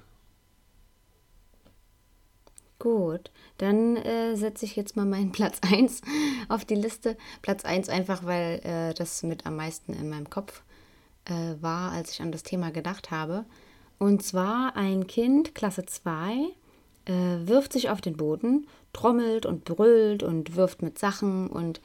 Gut, 2.79 3.29
dann 3.57 3.97
äh, 3.97 4.35
setze 4.35 4.63
ich 4.63 4.77
jetzt 4.77 4.95
mal 4.95 5.05
meinen 5.05 5.31
Platz 5.33 5.59
1 5.69 6.01
auf 6.47 6.63
die 6.63 6.75
Liste. 6.75 7.17
Platz 7.41 7.65
1 7.65 7.89
einfach, 7.89 8.23
weil 8.23 8.61
äh, 8.63 8.93
das 8.93 9.21
mit 9.23 9.45
am 9.45 9.57
meisten 9.57 9.93
in 9.93 10.09
meinem 10.09 10.29
Kopf 10.29 10.63
äh, 11.25 11.61
war, 11.61 11.91
als 11.91 12.11
ich 12.11 12.21
an 12.21 12.31
das 12.31 12.43
Thema 12.43 12.71
gedacht 12.71 13.11
habe. 13.11 13.43
Und 13.97 14.23
zwar 14.23 14.77
ein 14.77 15.07
Kind, 15.07 15.53
Klasse 15.55 15.85
2, 15.85 16.53
äh, 17.05 17.11
wirft 17.47 17.73
sich 17.73 17.89
auf 17.89 17.99
den 17.99 18.15
Boden, 18.15 18.65
trommelt 18.93 19.45
und 19.45 19.65
brüllt 19.65 20.23
und 20.23 20.55
wirft 20.55 20.81
mit 20.81 20.97
Sachen 20.99 21.47
und 21.47 21.81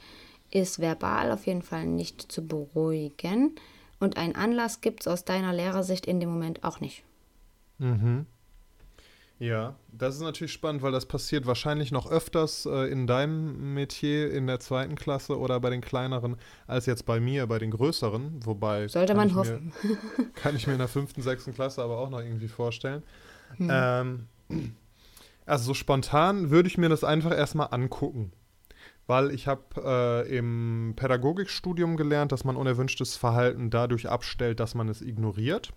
ist 0.51 0.79
verbal 0.79 1.31
auf 1.31 1.45
jeden 1.47 1.61
Fall 1.63 1.85
nicht 1.85 2.31
zu 2.31 2.45
beruhigen. 2.47 3.55
Und 3.99 4.17
einen 4.17 4.35
Anlass 4.35 4.81
gibt 4.81 5.01
es 5.01 5.07
aus 5.07 5.25
deiner 5.25 5.53
Lehrersicht 5.53 6.05
in 6.05 6.19
dem 6.19 6.29
Moment 6.29 6.63
auch 6.63 6.79
nicht. 6.79 7.03
Mhm. 7.77 8.25
Ja, 9.37 9.75
das 9.91 10.15
ist 10.15 10.21
natürlich 10.21 10.53
spannend, 10.53 10.81
weil 10.81 10.93
das 10.93 11.05
passiert 11.07 11.45
wahrscheinlich 11.45 11.91
noch 11.91 12.09
öfters 12.09 12.65
äh, 12.65 12.89
in 12.89 13.05
deinem 13.05 13.73
Metier 13.73 14.31
in 14.31 14.47
der 14.47 14.61
zweiten 14.61 14.95
Klasse 14.95 15.37
oder 15.37 15.59
bei 15.59 15.69
den 15.69 15.81
kleineren 15.81 16.37
als 16.67 16.85
jetzt 16.85 17.05
bei 17.05 17.19
mir, 17.19 17.45
bei 17.45 17.59
den 17.59 17.71
größeren. 17.71 18.45
Wobei 18.45 18.87
Sollte 18.87 19.13
man 19.13 19.27
ich 19.27 19.33
mir- 19.33 19.39
hoffen. 19.39 19.73
kann 20.35 20.55
ich 20.55 20.67
mir 20.67 20.73
in 20.73 20.79
der 20.79 20.87
fünften, 20.87 21.21
sechsten 21.21 21.53
Klasse 21.53 21.83
aber 21.83 21.97
auch 21.97 22.09
noch 22.09 22.21
irgendwie 22.21 22.47
vorstellen. 22.47 23.03
Hm. 23.57 23.69
Ähm, 23.69 24.27
also 25.45 25.65
so 25.65 25.73
spontan 25.73 26.49
würde 26.49 26.67
ich 26.67 26.77
mir 26.77 26.89
das 26.89 27.03
einfach 27.03 27.31
erstmal 27.31 27.67
angucken. 27.71 28.31
Weil 29.07 29.31
ich 29.31 29.47
habe 29.47 30.25
äh, 30.27 30.37
im 30.37 30.93
Pädagogikstudium 30.95 31.95
gelernt, 31.95 32.31
dass 32.31 32.43
man 32.43 32.55
unerwünschtes 32.55 33.15
Verhalten 33.15 33.69
dadurch 33.69 34.09
abstellt, 34.09 34.59
dass 34.59 34.73
man 34.73 34.89
es 34.89 35.01
ignoriert. 35.01 35.71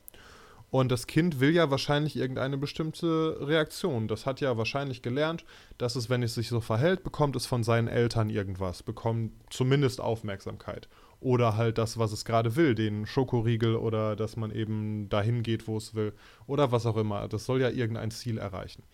Und 0.71 0.93
das 0.93 1.07
Kind 1.07 1.41
will 1.41 1.55
ja 1.55 1.71
wahrscheinlich 1.71 2.17
irgendeine 2.17 2.59
bestimmte 2.59 3.39
Reaktion. 3.41 4.07
Das 4.09 4.27
hat 4.27 4.41
ja 4.41 4.57
wahrscheinlich 4.59 5.01
gelernt, 5.03 5.45
dass 5.79 5.97
es, 5.97 6.11
wenn 6.11 6.23
es 6.23 6.35
sich 6.35 6.49
so 6.49 6.61
verhält, 6.61 7.05
bekommt 7.05 7.37
es 7.37 7.47
von 7.47 7.65
seinen 7.65 7.89
Eltern 7.89 8.29
irgendwas, 8.29 8.83
bekommt 8.83 9.33
zumindest 9.51 10.01
Aufmerksamkeit. 10.01 10.89
Oder 11.21 11.57
halt 11.57 11.79
das, 11.79 11.99
was 11.99 12.13
es 12.13 12.25
gerade 12.25 12.55
will, 12.55 12.75
den 12.75 13.05
Schokoriegel 13.05 13.75
oder 13.75 14.15
dass 14.15 14.37
man 14.37 14.53
eben 14.53 15.09
dahin 15.09 15.43
geht, 15.43 15.67
wo 15.67 15.77
es 15.77 15.95
will. 15.95 16.13
Oder 16.47 16.71
was 16.71 16.87
auch 16.87 16.97
immer. 16.97 17.27
Das 17.27 17.45
soll 17.45 17.61
ja 17.61 17.71
irgendein 17.71 18.13
Ziel 18.13 18.39
erreichen. 18.39 18.85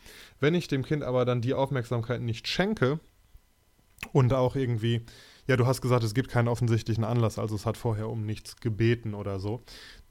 Wenn 0.41 0.55
ich 0.55 0.67
dem 0.67 0.85
Kind 0.85 1.03
aber 1.03 1.25
dann 1.25 1.43
die 1.43 1.53
Aufmerksamkeit 1.53 2.23
nicht 2.23 2.49
schenke 2.49 2.99
und 4.13 4.33
auch 4.33 4.57
irgendwie, 4.57 5.03
ja, 5.47 5.57
du 5.57 5.67
hast 5.67 5.83
gesagt, 5.83 6.03
es 6.03 6.15
gibt 6.15 6.31
keinen 6.31 6.49
offensichtlichen 6.49 7.05
Anlass, 7.05 7.39
also 7.39 7.55
es 7.55 7.67
hat 7.67 7.77
vorher 7.77 8.09
um 8.09 8.25
nichts 8.25 8.57
gebeten 8.57 9.15
oder 9.15 9.39
so, 9.39 9.63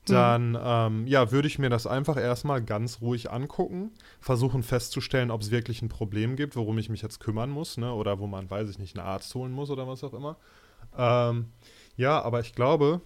dann 0.06 0.58
ähm, 0.62 1.08
ja, 1.08 1.32
würde 1.32 1.48
ich 1.48 1.60
mir 1.60 1.70
das 1.70 1.88
einfach 1.88 2.18
erstmal 2.18 2.62
ganz 2.62 3.02
ruhig 3.02 3.32
angucken, 3.32 3.92
versuchen 4.20 4.62
festzustellen, 4.62 5.32
ob 5.32 5.42
es 5.42 5.52
wirklich 5.52 5.82
ein 5.82 5.90
Problem 5.90 6.36
gibt, 6.36 6.56
worum 6.56 6.78
ich 6.78 6.90
mich 6.90 7.02
jetzt 7.02 7.20
kümmern 7.20 7.50
muss, 7.50 7.78
ne? 7.78 7.94
Oder 7.94 8.20
wo 8.20 8.28
man, 8.28 8.50
weiß 8.50 8.70
ich 8.70 8.80
nicht, 8.80 8.98
einen 8.98 9.08
Arzt 9.08 9.34
holen 9.34 9.54
muss 9.54 9.70
oder 9.70 9.88
was 9.88 10.04
auch 10.04 10.14
immer. 10.14 10.38
Ähm, 10.98 11.52
ja, 11.96 12.22
aber 12.22 12.40
ich 12.40 12.54
glaube, 12.54 13.02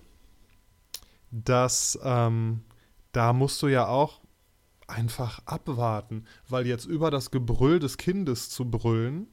dass 1.31 1.99
ähm, 2.03 2.61
da 3.11 3.33
musst 3.33 3.61
du 3.61 3.67
ja 3.67 3.87
auch 3.87 4.21
einfach 4.87 5.41
abwarten, 5.45 6.25
weil 6.47 6.65
jetzt 6.65 6.85
über 6.85 7.11
das 7.11 7.31
Gebrüll 7.31 7.79
des 7.79 7.97
Kindes 7.97 8.49
zu 8.49 8.69
brüllen, 8.69 9.27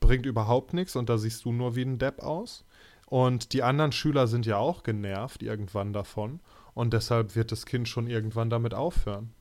bringt 0.00 0.26
überhaupt 0.26 0.74
nichts 0.74 0.96
und 0.96 1.08
da 1.08 1.16
siehst 1.16 1.44
du 1.44 1.52
nur 1.52 1.74
wie 1.76 1.82
ein 1.82 1.98
Depp 1.98 2.22
aus. 2.22 2.64
Und 3.06 3.52
die 3.52 3.62
anderen 3.62 3.92
Schüler 3.92 4.26
sind 4.26 4.46
ja 4.46 4.56
auch 4.56 4.82
genervt 4.82 5.42
irgendwann 5.42 5.92
davon 5.92 6.40
und 6.74 6.92
deshalb 6.92 7.36
wird 7.36 7.52
das 7.52 7.66
Kind 7.66 7.88
schon 7.88 8.06
irgendwann 8.06 8.50
damit 8.50 8.74
aufhören. 8.74 9.32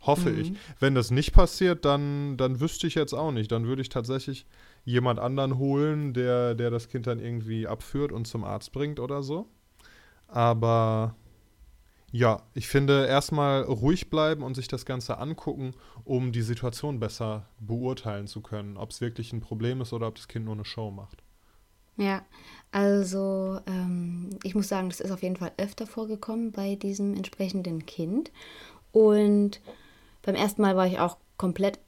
Hoffe 0.00 0.30
mhm. 0.30 0.40
ich. 0.40 0.52
Wenn 0.78 0.94
das 0.94 1.10
nicht 1.10 1.32
passiert, 1.32 1.84
dann, 1.84 2.36
dann 2.36 2.60
wüsste 2.60 2.86
ich 2.86 2.94
jetzt 2.94 3.12
auch 3.12 3.32
nicht. 3.32 3.52
Dann 3.52 3.66
würde 3.66 3.82
ich 3.82 3.90
tatsächlich 3.90 4.46
jemand 4.84 5.18
anderen 5.18 5.58
holen, 5.58 6.14
der, 6.14 6.54
der 6.54 6.70
das 6.70 6.88
Kind 6.88 7.06
dann 7.06 7.18
irgendwie 7.18 7.66
abführt 7.66 8.12
und 8.12 8.26
zum 8.26 8.44
Arzt 8.44 8.72
bringt 8.72 9.00
oder 9.00 9.22
so. 9.22 9.46
Aber 10.26 11.14
ja, 12.12 12.42
ich 12.54 12.68
finde 12.68 13.06
erstmal 13.06 13.62
ruhig 13.62 14.10
bleiben 14.10 14.42
und 14.42 14.54
sich 14.54 14.68
das 14.68 14.84
Ganze 14.84 15.18
angucken, 15.18 15.74
um 16.04 16.32
die 16.32 16.42
Situation 16.42 16.98
besser 16.98 17.46
beurteilen 17.60 18.26
zu 18.26 18.40
können, 18.40 18.76
ob 18.76 18.90
es 18.90 19.00
wirklich 19.00 19.32
ein 19.32 19.40
Problem 19.40 19.80
ist 19.80 19.92
oder 19.92 20.08
ob 20.08 20.16
das 20.16 20.26
Kind 20.26 20.44
nur 20.44 20.54
eine 20.54 20.64
Show 20.64 20.90
macht. 20.90 21.22
Ja, 21.96 22.22
also 22.72 23.60
ähm, 23.66 24.30
ich 24.42 24.54
muss 24.54 24.68
sagen, 24.68 24.88
das 24.88 25.00
ist 25.00 25.10
auf 25.10 25.22
jeden 25.22 25.36
Fall 25.36 25.52
öfter 25.58 25.86
vorgekommen 25.86 26.50
bei 26.50 26.74
diesem 26.74 27.14
entsprechenden 27.14 27.84
Kind. 27.86 28.32
Und 28.90 29.60
beim 30.22 30.34
ersten 30.34 30.62
Mal 30.62 30.76
war 30.76 30.86
ich 30.86 30.98
auch 30.98 31.18
komplett 31.36 31.78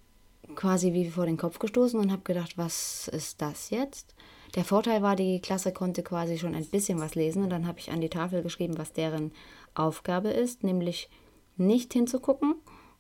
quasi 0.55 0.93
wie 0.93 1.11
vor 1.11 1.27
den 1.27 1.37
Kopf 1.37 1.59
gestoßen 1.59 1.99
und 1.99 2.13
habe 2.13 2.23
gedacht, 2.23 2.59
was 2.59 3.09
ist 3.09 3.41
das 3.43 3.71
jetzt? 3.71 4.15
Der 4.55 4.65
Vorteil 4.65 5.03
war, 5.03 5.17
die 5.17 5.41
Klasse 5.41 5.73
konnte 5.73 6.03
quasi 6.03 6.39
schon 6.39 6.55
ein 6.55 6.67
bisschen 6.67 7.01
was 7.01 7.15
lesen 7.15 7.43
und 7.43 7.51
dann 7.51 7.67
habe 7.67 7.79
ich 7.79 7.91
an 7.91 8.01
die 8.01 8.11
Tafel 8.11 8.43
geschrieben, 8.43 8.77
was 8.77 8.93
deren 8.93 9.33
Aufgabe 9.75 10.29
ist, 10.29 10.63
nämlich 10.63 11.09
nicht 11.57 11.93
hinzugucken 11.93 12.57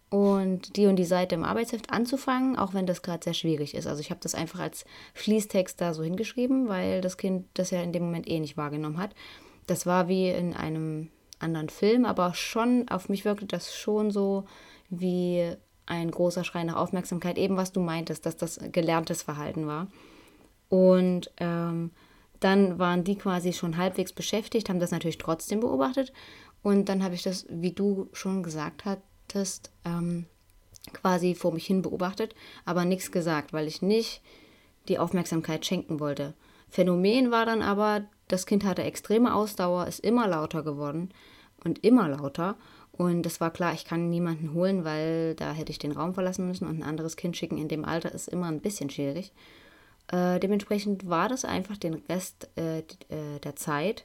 und 0.08 0.76
die 0.76 0.86
und 0.86 0.96
die 0.96 1.04
Seite 1.04 1.34
im 1.34 1.44
Arbeitsheft 1.44 1.90
anzufangen, 1.90 2.58
auch 2.58 2.74
wenn 2.74 2.86
das 2.86 3.02
gerade 3.02 3.24
sehr 3.24 3.34
schwierig 3.34 3.74
ist. 3.74 3.86
Also 3.86 4.00
ich 4.00 4.10
habe 4.10 4.20
das 4.22 4.34
einfach 4.34 4.60
als 4.60 4.84
Fließtext 5.14 5.80
da 5.80 5.94
so 5.94 6.02
hingeschrieben, 6.02 6.68
weil 6.68 7.00
das 7.00 7.16
Kind 7.16 7.46
das 7.54 7.70
ja 7.70 7.82
in 7.82 7.92
dem 7.92 8.04
Moment 8.04 8.28
eh 8.28 8.40
nicht 8.40 8.56
wahrgenommen 8.56 8.98
hat. 8.98 9.14
Das 9.66 9.86
war 9.86 10.08
wie 10.08 10.28
in 10.28 10.54
einem 10.54 11.10
anderen 11.38 11.68
Film, 11.68 12.04
aber 12.04 12.34
schon 12.34 12.88
auf 12.88 13.08
mich 13.08 13.24
wirkte 13.24 13.46
das 13.46 13.74
schon 13.74 14.10
so 14.10 14.44
wie 14.90 15.56
ein 15.87 16.11
großer 16.11 16.45
Schrei 16.45 16.64
nach 16.64 16.77
Aufmerksamkeit, 16.77 17.38
eben 17.38 17.57
was 17.57 17.73
du 17.73 17.81
meintest, 17.81 18.27
dass 18.27 18.37
das 18.37 18.61
gelerntes 18.73 19.23
Verhalten 19.23 19.66
war. 19.66 19.88
Und 20.68 21.31
ähm, 21.38 21.90
dann 22.40 22.79
waren 22.79 23.05
die 23.05 23.16
quasi 23.16 23.53
schon 23.53 23.77
halbwegs 23.77 24.12
beschäftigt, 24.12 24.68
haben 24.68 24.81
das 24.81 24.90
natürlich 24.90 25.18
trotzdem 25.18 25.61
beobachtet 25.61 26.12
und 26.62 26.88
dann 26.88 27.03
habe 27.03 27.14
ich 27.14 27.23
das, 27.23 27.47
wie 27.49 27.73
du 27.73 28.09
schon 28.12 28.42
gesagt 28.42 28.85
hattest, 28.85 29.71
ähm, 29.85 30.27
quasi 30.92 31.35
vor 31.35 31.53
mich 31.53 31.66
hin 31.66 31.83
beobachtet, 31.83 32.35
aber 32.64 32.85
nichts 32.85 33.12
gesagt, 33.12 33.53
weil 33.53 33.68
ich 33.68 33.83
nicht 33.83 34.23
die 34.88 34.99
Aufmerksamkeit 34.99 35.64
schenken 35.64 36.01
wollte. 36.01 36.35
Phänomen 36.68 37.31
war 37.31 37.47
dann 37.47 37.62
aber, 37.62 38.05
das 38.29 38.47
Kind 38.47 38.64
hatte 38.64 38.83
extreme 38.83 39.35
Ausdauer, 39.35 39.87
ist 39.87 40.01
immer 40.01 40.27
lauter 40.27 40.62
geworden 40.62 41.11
und 41.64 41.85
immer 41.85 42.09
lauter. 42.09 42.57
Und 42.92 43.24
es 43.24 43.40
war 43.40 43.50
klar, 43.50 43.72
ich 43.72 43.85
kann 43.85 44.11
niemanden 44.11 44.52
holen, 44.52 44.85
weil 44.85 45.35
da 45.35 45.52
hätte 45.52 45.72
ich 45.72 45.78
den 45.78 45.92
Raum 45.92 46.14
verlassen 46.14 46.46
müssen 46.46 46.68
und 46.68 46.78
ein 46.78 46.83
anderes 46.83 47.16
Kind 47.16 47.37
schicken 47.37 47.59
in 47.59 47.68
dem 47.68 47.85
Alter 47.85 48.12
ist 48.12 48.28
immer 48.28 48.46
ein 48.46 48.61
bisschen 48.61 48.90
schwierig. 48.90 49.33
Äh, 50.09 50.38
dementsprechend 50.40 51.09
war 51.09 51.28
das 51.28 51.44
einfach 51.44 51.76
den 51.78 51.94
Rest 51.94 52.50
äh, 52.57 52.81
äh 52.81 53.38
der 53.42 53.57
Zeit 53.57 54.05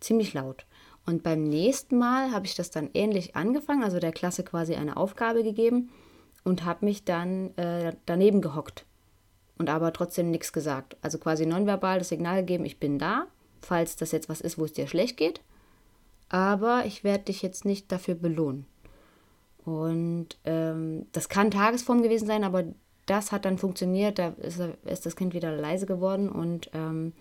ziemlich 0.00 0.32
laut. 0.32 0.64
Und 1.06 1.22
beim 1.22 1.44
nächsten 1.44 1.98
Mal 1.98 2.32
habe 2.32 2.46
ich 2.46 2.54
das 2.54 2.70
dann 2.70 2.90
ähnlich 2.94 3.36
angefangen, 3.36 3.82
also 3.82 3.98
der 3.98 4.12
Klasse 4.12 4.44
quasi 4.44 4.74
eine 4.74 4.96
Aufgabe 4.96 5.42
gegeben 5.42 5.90
und 6.44 6.64
habe 6.64 6.84
mich 6.86 7.04
dann 7.04 7.56
äh, 7.56 7.94
daneben 8.06 8.40
gehockt 8.40 8.84
und 9.58 9.68
aber 9.68 9.92
trotzdem 9.92 10.30
nichts 10.30 10.52
gesagt. 10.52 10.96
Also 11.02 11.18
quasi 11.18 11.46
nonverbal 11.46 11.98
das 11.98 12.08
Signal 12.08 12.40
gegeben, 12.40 12.64
ich 12.64 12.78
bin 12.78 12.98
da, 12.98 13.26
falls 13.60 13.96
das 13.96 14.12
jetzt 14.12 14.28
was 14.28 14.40
ist, 14.40 14.58
wo 14.58 14.64
es 14.64 14.72
dir 14.72 14.86
schlecht 14.86 15.16
geht, 15.16 15.40
aber 16.30 16.86
ich 16.86 17.04
werde 17.04 17.24
dich 17.24 17.42
jetzt 17.42 17.66
nicht 17.66 17.92
dafür 17.92 18.14
belohnen. 18.14 18.64
Und 19.64 20.38
ähm, 20.44 21.06
das 21.12 21.28
kann 21.28 21.50
Tagesform 21.50 22.02
gewesen 22.02 22.26
sein, 22.26 22.44
aber 22.44 22.64
das 23.04 23.32
hat 23.32 23.44
dann 23.44 23.58
funktioniert. 23.58 24.18
Da 24.18 24.28
ist, 24.28 24.60
ist 24.84 25.04
das 25.04 25.16
Kind 25.16 25.34
wieder 25.34 25.54
leise 25.54 25.84
geworden 25.84 26.30
und 26.30 26.70
ähm, 26.72 27.12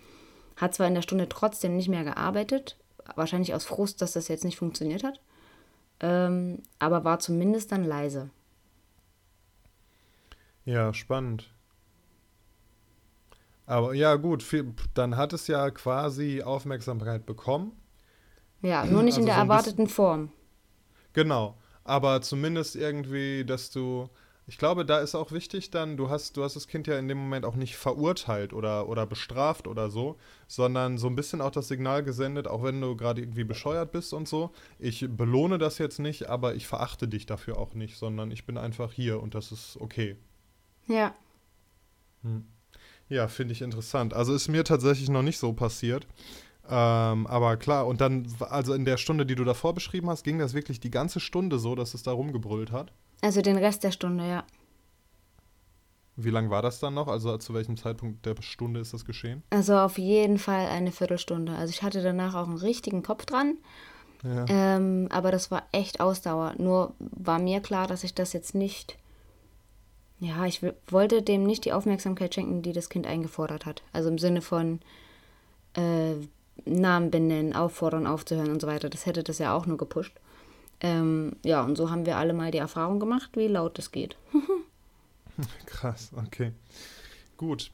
hat 0.55 0.73
zwar 0.73 0.87
in 0.87 0.93
der 0.93 1.01
Stunde 1.01 1.27
trotzdem 1.27 1.75
nicht 1.75 1.89
mehr 1.89 2.03
gearbeitet, 2.05 2.77
Wahrscheinlich 3.15 3.53
aus 3.53 3.65
Frust, 3.65 4.01
dass 4.01 4.13
das 4.13 4.27
jetzt 4.27 4.43
nicht 4.43 4.57
funktioniert 4.57 5.03
hat. 5.03 5.19
Ähm, 5.99 6.61
aber 6.77 7.03
war 7.03 7.19
zumindest 7.19 7.71
dann 7.71 7.83
leise. 7.83 8.29
Ja, 10.65 10.93
spannend. 10.93 11.49
Aber 13.65 13.93
ja, 13.93 14.15
gut, 14.15 14.43
viel, 14.43 14.73
dann 14.93 15.17
hat 15.17 15.33
es 15.33 15.47
ja 15.47 15.69
quasi 15.71 16.41
Aufmerksamkeit 16.41 17.25
bekommen. 17.25 17.78
Ja, 18.61 18.85
nur 18.85 19.03
nicht 19.03 19.15
also 19.15 19.21
in 19.21 19.25
der 19.25 19.35
so 19.35 19.41
erwarteten 19.41 19.87
Form. 19.87 20.31
Genau, 21.13 21.57
aber 21.83 22.21
zumindest 22.21 22.75
irgendwie, 22.75 23.45
dass 23.45 23.71
du 23.71 24.09
ich 24.49 24.57
glaube, 24.57 24.83
da 24.83 24.97
ist 24.97 25.13
auch 25.13 25.31
wichtig 25.31 25.69
dann, 25.69 25.95
du 25.95 26.09
hast, 26.09 26.35
du 26.35 26.43
hast 26.43 26.55
das 26.55 26.67
Kind 26.67 26.87
ja 26.87 26.97
in 26.97 27.07
dem 27.07 27.19
Moment 27.19 27.45
auch 27.45 27.55
nicht 27.55 27.77
verurteilt 27.77 28.51
oder, 28.51 28.89
oder 28.89 29.05
bestraft 29.05 29.67
oder 29.67 29.91
so, 29.91 30.17
sondern 30.47 30.97
so 30.97 31.05
ein 31.05 31.15
bisschen 31.15 31.39
auch 31.39 31.51
das 31.51 31.67
Signal 31.67 32.03
gesendet, 32.03 32.47
auch 32.47 32.63
wenn 32.63 32.81
du 32.81 32.95
gerade 32.95 33.21
irgendwie 33.21 33.43
bescheuert 33.43 33.91
bist 33.91 34.11
und 34.11 34.27
so. 34.27 34.51
Ich 34.79 35.05
belohne 35.07 35.59
das 35.59 35.77
jetzt 35.77 35.99
nicht, 35.99 36.29
aber 36.29 36.55
ich 36.55 36.65
verachte 36.65 37.07
dich 37.07 37.27
dafür 37.27 37.59
auch 37.59 37.75
nicht, 37.75 37.95
sondern 37.97 38.31
ich 38.31 38.47
bin 38.47 38.57
einfach 38.57 38.91
hier 38.91 39.21
und 39.21 39.35
das 39.35 39.51
ist 39.51 39.77
okay. 39.79 40.17
Ja. 40.87 41.13
Hm. 42.23 42.47
Ja, 43.07 43.27
finde 43.27 43.53
ich 43.53 43.61
interessant. 43.61 44.15
Also 44.15 44.33
ist 44.33 44.47
mir 44.47 44.63
tatsächlich 44.63 45.09
noch 45.09 45.21
nicht 45.21 45.37
so 45.37 45.53
passiert. 45.53 46.07
Ähm, 46.69 47.25
aber 47.25 47.57
klar, 47.57 47.87
und 47.87 47.99
dann, 47.99 48.27
also 48.39 48.73
in 48.73 48.85
der 48.85 48.97
Stunde, 48.97 49.25
die 49.25 49.35
du 49.35 49.43
davor 49.43 49.73
beschrieben 49.73 50.09
hast, 50.09 50.23
ging 50.23 50.37
das 50.37 50.53
wirklich 50.53 50.79
die 50.79 50.91
ganze 50.91 51.19
Stunde 51.19 51.57
so, 51.57 51.73
dass 51.73 51.93
es 51.93 52.03
da 52.03 52.11
rumgebrüllt 52.11 52.71
hat? 52.71 52.91
Also 53.21 53.41
den 53.41 53.57
Rest 53.57 53.83
der 53.83 53.91
Stunde, 53.91 54.27
ja. 54.27 54.43
Wie 56.15 56.29
lang 56.29 56.49
war 56.49 56.61
das 56.61 56.79
dann 56.79 56.93
noch? 56.93 57.07
Also 57.07 57.37
zu 57.37 57.53
welchem 57.53 57.77
Zeitpunkt 57.77 58.25
der 58.25 58.35
Stunde 58.41 58.81
ist 58.81 58.93
das 58.93 59.05
geschehen? 59.05 59.41
Also 59.49 59.77
auf 59.77 59.97
jeden 59.97 60.37
Fall 60.37 60.67
eine 60.67 60.91
Viertelstunde. 60.91 61.55
Also 61.55 61.71
ich 61.71 61.81
hatte 61.81 62.03
danach 62.03 62.35
auch 62.35 62.47
einen 62.47 62.57
richtigen 62.57 63.03
Kopf 63.03 63.25
dran. 63.25 63.57
Ja. 64.23 64.45
Ähm, 64.49 65.07
aber 65.11 65.31
das 65.31 65.49
war 65.49 65.63
echt 65.71 66.01
Ausdauer. 66.01 66.55
Nur 66.57 66.93
war 66.99 67.39
mir 67.39 67.61
klar, 67.61 67.87
dass 67.87 68.03
ich 68.03 68.13
das 68.13 68.33
jetzt 68.33 68.53
nicht. 68.53 68.97
Ja, 70.19 70.45
ich 70.45 70.61
wollte 70.87 71.21
dem 71.21 71.43
nicht 71.43 71.63
die 71.63 71.71
Aufmerksamkeit 71.71 72.35
schenken, 72.35 72.61
die 72.61 72.73
das 72.73 72.89
Kind 72.89 73.07
eingefordert 73.07 73.65
hat. 73.65 73.81
Also 73.93 74.09
im 74.09 74.17
Sinne 74.17 74.41
von 74.41 74.81
äh, 75.73 76.15
Namen 76.65 77.11
benennen, 77.11 77.55
auffordern, 77.55 78.07
aufzuhören 78.07 78.51
und 78.51 78.61
so 78.61 78.67
weiter. 78.67 78.89
Das 78.89 79.05
hätte 79.05 79.23
das 79.23 79.39
ja 79.39 79.53
auch 79.53 79.65
nur 79.65 79.77
gepusht. 79.77 80.13
Ähm, 80.81 81.33
ja, 81.43 81.63
und 81.63 81.75
so 81.75 81.89
haben 81.89 82.05
wir 82.05 82.17
alle 82.17 82.33
mal 82.33 82.51
die 82.51 82.57
Erfahrung 82.57 82.99
gemacht, 82.99 83.31
wie 83.35 83.47
laut 83.47 83.77
es 83.79 83.91
geht. 83.91 84.17
Krass, 85.65 86.11
okay. 86.15 86.53
Gut. 87.37 87.71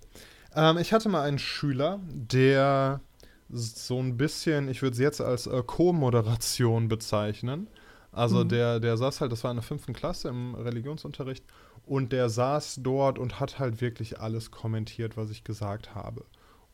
Ähm, 0.56 0.78
ich 0.78 0.93
hatte 0.93 1.10
mal 1.10 1.24
einen 1.24 1.39
Schüler, 1.39 2.00
der 2.10 3.02
so 3.50 4.00
ein 4.00 4.17
bisschen, 4.17 4.69
ich 4.69 4.82
würde 4.82 4.93
es 4.93 5.00
jetzt 5.00 5.21
als 5.21 5.48
äh, 5.48 5.62
Co-Moderation 5.65 6.88
bezeichnen. 6.88 7.67
Also 8.12 8.43
mhm. 8.43 8.50
der, 8.50 8.80
der 8.80 8.98
saß 8.98 9.21
halt, 9.21 9.32
das 9.32 9.43
war 9.43 9.52
in 9.52 9.58
der 9.58 9.63
fünften 9.63 9.93
Klasse 9.93 10.30
im 10.30 10.56
Religionsunterricht, 10.56 11.43
und 11.86 12.12
der 12.12 12.30
saß 12.30 12.80
dort 12.82 13.19
und 13.19 13.39
hat 13.39 13.60
halt 13.60 13.82
wirklich 13.82 14.19
alles 14.19 14.50
kommentiert, 14.50 15.17
was 15.17 15.30
ich 15.30 15.43
gesagt 15.43 15.93
habe. 15.93 16.26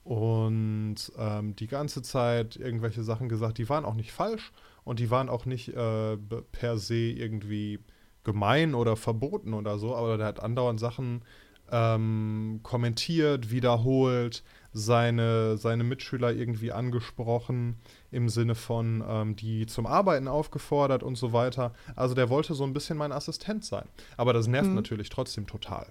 Und 0.03 1.11
ähm, 1.17 1.55
die 1.55 1.67
ganze 1.67 2.01
Zeit 2.01 2.55
irgendwelche 2.55 3.03
Sachen 3.03 3.29
gesagt, 3.29 3.57
die 3.59 3.69
waren 3.69 3.85
auch 3.85 3.93
nicht 3.93 4.11
falsch, 4.11 4.51
und 4.83 4.99
die 4.99 5.11
waren 5.11 5.29
auch 5.29 5.45
nicht 5.45 5.69
äh, 5.69 6.17
per 6.51 6.77
se 6.77 6.95
irgendwie 6.95 7.79
gemein 8.23 8.73
oder 8.73 8.95
verboten 8.95 9.53
oder 9.53 9.77
so, 9.77 9.95
aber 9.95 10.17
der 10.17 10.27
hat 10.27 10.39
andauernd 10.39 10.79
Sachen 10.79 11.23
ähm, 11.71 12.59
kommentiert, 12.63 13.49
wiederholt, 13.49 14.43
seine, 14.73 15.57
seine 15.57 15.83
Mitschüler 15.83 16.33
irgendwie 16.33 16.71
angesprochen, 16.71 17.77
im 18.11 18.29
Sinne 18.29 18.55
von 18.55 19.03
ähm, 19.07 19.35
die 19.35 19.65
zum 19.65 19.85
Arbeiten 19.85 20.27
aufgefordert 20.27 21.03
und 21.03 21.15
so 21.15 21.33
weiter. 21.33 21.73
Also 21.95 22.13
der 22.13 22.29
wollte 22.29 22.53
so 22.53 22.63
ein 22.63 22.73
bisschen 22.73 22.97
mein 22.97 23.11
Assistent 23.11 23.63
sein. 23.63 23.87
Aber 24.17 24.33
das 24.33 24.47
nervt 24.47 24.69
mhm. 24.69 24.75
natürlich 24.75 25.09
trotzdem 25.09 25.47
total. 25.47 25.87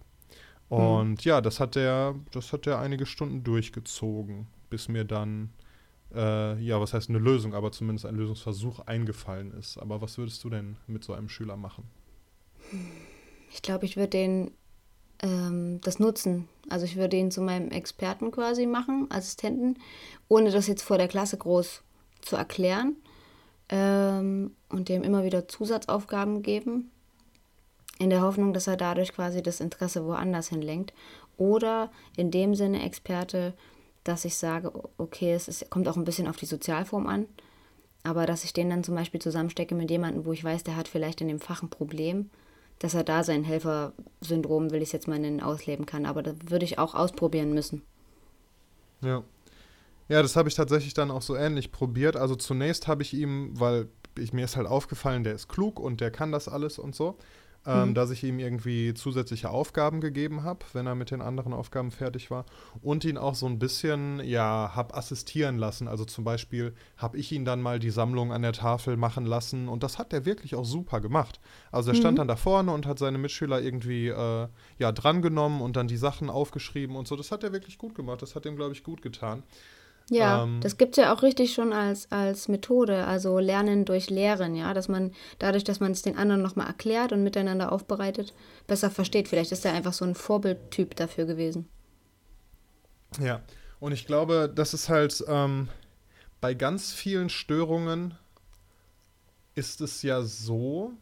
Mhm. 0.70 0.76
Und 0.76 1.10
mhm. 1.10 1.16
ja, 1.22 1.40
das 1.40 1.60
hat 1.60 1.74
der, 1.74 2.14
das 2.30 2.52
hat 2.52 2.66
der 2.66 2.78
einige 2.78 3.06
Stunden 3.06 3.44
durchgezogen, 3.44 4.46
bis 4.70 4.88
mir 4.88 5.04
dann 5.04 5.50
äh, 6.14 6.60
ja, 6.60 6.80
was 6.80 6.94
heißt 6.94 7.08
eine 7.08 7.18
Lösung, 7.18 7.54
aber 7.54 7.70
zumindest 7.72 8.06
ein 8.06 8.16
Lösungsversuch 8.16 8.80
eingefallen 8.80 9.52
ist. 9.52 9.78
Aber 9.78 10.00
was 10.00 10.18
würdest 10.18 10.42
du 10.42 10.50
denn 10.50 10.76
mit 10.86 11.04
so 11.04 11.12
einem 11.12 11.28
Schüler 11.28 11.56
machen? 11.56 11.84
Ich 13.52 13.62
glaube, 13.62 13.84
ich 13.84 13.96
würde 13.96 14.10
den 14.10 14.50
ähm, 15.22 15.80
das 15.82 15.98
nutzen. 15.98 16.48
Also 16.68 16.84
ich 16.84 16.96
würde 16.96 17.16
ihn 17.16 17.30
zu 17.30 17.42
meinem 17.42 17.70
Experten 17.70 18.30
quasi 18.30 18.66
machen, 18.66 19.06
Assistenten, 19.10 19.78
ohne 20.28 20.50
das 20.50 20.66
jetzt 20.66 20.82
vor 20.82 20.98
der 20.98 21.08
Klasse 21.08 21.36
groß 21.36 21.82
zu 22.22 22.36
erklären. 22.36 22.96
ähm, 23.70 24.56
und 24.68 24.88
dem 24.88 25.02
immer 25.04 25.24
wieder 25.24 25.48
Zusatzaufgaben 25.48 26.42
geben, 26.42 26.90
in 28.00 28.08
der 28.08 28.22
Hoffnung, 28.22 28.54
dass 28.54 28.66
er 28.66 28.78
dadurch 28.78 29.12
quasi 29.12 29.42
das 29.42 29.60
Interesse 29.60 30.06
woanders 30.06 30.48
hinlenkt. 30.48 30.94
Oder 31.36 31.90
in 32.16 32.30
dem 32.30 32.54
Sinne 32.54 32.82
Experte, 32.82 33.52
dass 34.04 34.24
ich 34.24 34.36
sage, 34.36 34.72
okay, 34.96 35.34
es 35.34 35.48
ist, 35.48 35.68
kommt 35.68 35.86
auch 35.86 35.98
ein 35.98 36.04
bisschen 36.04 36.26
auf 36.26 36.38
die 36.38 36.46
Sozialform 36.46 37.06
an, 37.06 37.26
aber 38.02 38.24
dass 38.24 38.44
ich 38.44 38.54
den 38.54 38.70
dann 38.70 38.84
zum 38.84 38.94
Beispiel 38.94 39.20
zusammenstecke 39.20 39.74
mit 39.74 39.90
jemandem, 39.90 40.24
wo 40.24 40.32
ich 40.32 40.42
weiß, 40.42 40.64
der 40.64 40.76
hat 40.76 40.88
vielleicht 40.88 41.20
in 41.20 41.28
dem 41.28 41.40
Fach 41.40 41.62
ein 41.62 41.68
Problem, 41.68 42.30
dass 42.78 42.94
er 42.94 43.04
da 43.04 43.22
sein 43.22 43.44
Helfersyndrom, 43.44 44.70
will 44.70 44.80
ich 44.80 44.88
es 44.88 44.92
jetzt 44.92 45.06
mal 45.06 45.18
nennen, 45.18 45.42
ausleben 45.42 45.84
kann. 45.84 46.06
Aber 46.06 46.22
das 46.22 46.36
würde 46.46 46.64
ich 46.64 46.78
auch 46.78 46.94
ausprobieren 46.94 47.52
müssen. 47.52 47.82
Ja. 49.02 49.22
Ja, 50.08 50.22
das 50.22 50.36
habe 50.36 50.48
ich 50.48 50.54
tatsächlich 50.54 50.94
dann 50.94 51.10
auch 51.10 51.22
so 51.22 51.36
ähnlich 51.36 51.70
probiert. 51.70 52.16
Also 52.16 52.34
zunächst 52.34 52.88
habe 52.88 53.02
ich 53.02 53.12
ihm, 53.12 53.60
weil 53.60 53.88
ich, 54.18 54.32
mir 54.32 54.46
ist 54.46 54.56
halt 54.56 54.66
aufgefallen, 54.66 55.22
der 55.22 55.34
ist 55.34 55.48
klug 55.48 55.78
und 55.78 56.00
der 56.00 56.10
kann 56.10 56.32
das 56.32 56.48
alles 56.48 56.78
und 56.78 56.94
so 56.94 57.18
ähm, 57.66 57.90
mhm. 57.90 57.94
dass 57.94 58.10
ich 58.10 58.24
ihm 58.24 58.38
irgendwie 58.38 58.94
zusätzliche 58.94 59.50
Aufgaben 59.50 60.00
gegeben 60.00 60.44
habe, 60.44 60.60
wenn 60.72 60.86
er 60.86 60.94
mit 60.94 61.10
den 61.10 61.20
anderen 61.20 61.52
Aufgaben 61.52 61.90
fertig 61.90 62.30
war 62.30 62.46
und 62.80 63.04
ihn 63.04 63.18
auch 63.18 63.34
so 63.34 63.46
ein 63.46 63.58
bisschen, 63.58 64.20
ja, 64.24 64.72
habe 64.74 64.94
assistieren 64.94 65.58
lassen. 65.58 65.86
Also 65.86 66.04
zum 66.04 66.24
Beispiel 66.24 66.74
habe 66.96 67.18
ich 67.18 67.32
ihn 67.32 67.44
dann 67.44 67.60
mal 67.60 67.78
die 67.78 67.90
Sammlung 67.90 68.32
an 68.32 68.42
der 68.42 68.52
Tafel 68.52 68.96
machen 68.96 69.26
lassen 69.26 69.68
und 69.68 69.82
das 69.82 69.98
hat 69.98 70.12
er 70.12 70.24
wirklich 70.24 70.54
auch 70.54 70.64
super 70.64 71.00
gemacht. 71.00 71.40
Also 71.70 71.90
er 71.90 71.96
stand 71.96 72.14
mhm. 72.14 72.18
dann 72.18 72.28
da 72.28 72.36
vorne 72.36 72.72
und 72.72 72.86
hat 72.86 72.98
seine 72.98 73.18
Mitschüler 73.18 73.60
irgendwie, 73.60 74.08
äh, 74.08 74.48
ja, 74.78 74.92
drangenommen 74.92 75.60
und 75.60 75.76
dann 75.76 75.88
die 75.88 75.96
Sachen 75.96 76.30
aufgeschrieben 76.30 76.96
und 76.96 77.08
so. 77.08 77.16
Das 77.16 77.30
hat 77.30 77.44
er 77.44 77.52
wirklich 77.52 77.76
gut 77.76 77.94
gemacht. 77.94 78.22
Das 78.22 78.34
hat 78.34 78.46
ihm, 78.46 78.56
glaube 78.56 78.72
ich, 78.72 78.82
gut 78.82 79.02
getan. 79.02 79.42
Ja, 80.10 80.42
ähm, 80.42 80.60
das 80.60 80.76
gibt 80.76 80.98
es 80.98 81.04
ja 81.04 81.14
auch 81.14 81.22
richtig 81.22 81.54
schon 81.54 81.72
als, 81.72 82.10
als 82.10 82.48
Methode, 82.48 83.06
also 83.06 83.38
Lernen 83.38 83.84
durch 83.84 84.10
Lehren, 84.10 84.56
ja, 84.56 84.74
dass 84.74 84.88
man 84.88 85.12
dadurch, 85.38 85.62
dass 85.62 85.78
man 85.78 85.92
es 85.92 86.02
den 86.02 86.18
anderen 86.18 86.42
nochmal 86.42 86.66
erklärt 86.66 87.12
und 87.12 87.22
miteinander 87.22 87.70
aufbereitet, 87.70 88.34
besser 88.66 88.90
versteht. 88.90 89.28
Vielleicht 89.28 89.52
ist 89.52 89.64
er 89.64 89.72
einfach 89.72 89.92
so 89.92 90.04
ein 90.04 90.16
Vorbildtyp 90.16 90.96
dafür 90.96 91.26
gewesen. 91.26 91.68
Ja, 93.20 93.40
und 93.78 93.92
ich 93.92 94.04
glaube, 94.04 94.52
das 94.52 94.74
ist 94.74 94.88
halt 94.88 95.24
ähm, 95.28 95.68
bei 96.40 96.54
ganz 96.54 96.92
vielen 96.92 97.28
Störungen 97.28 98.14
ist 99.54 99.80
es 99.80 100.02
ja 100.02 100.22
so, 100.22 100.92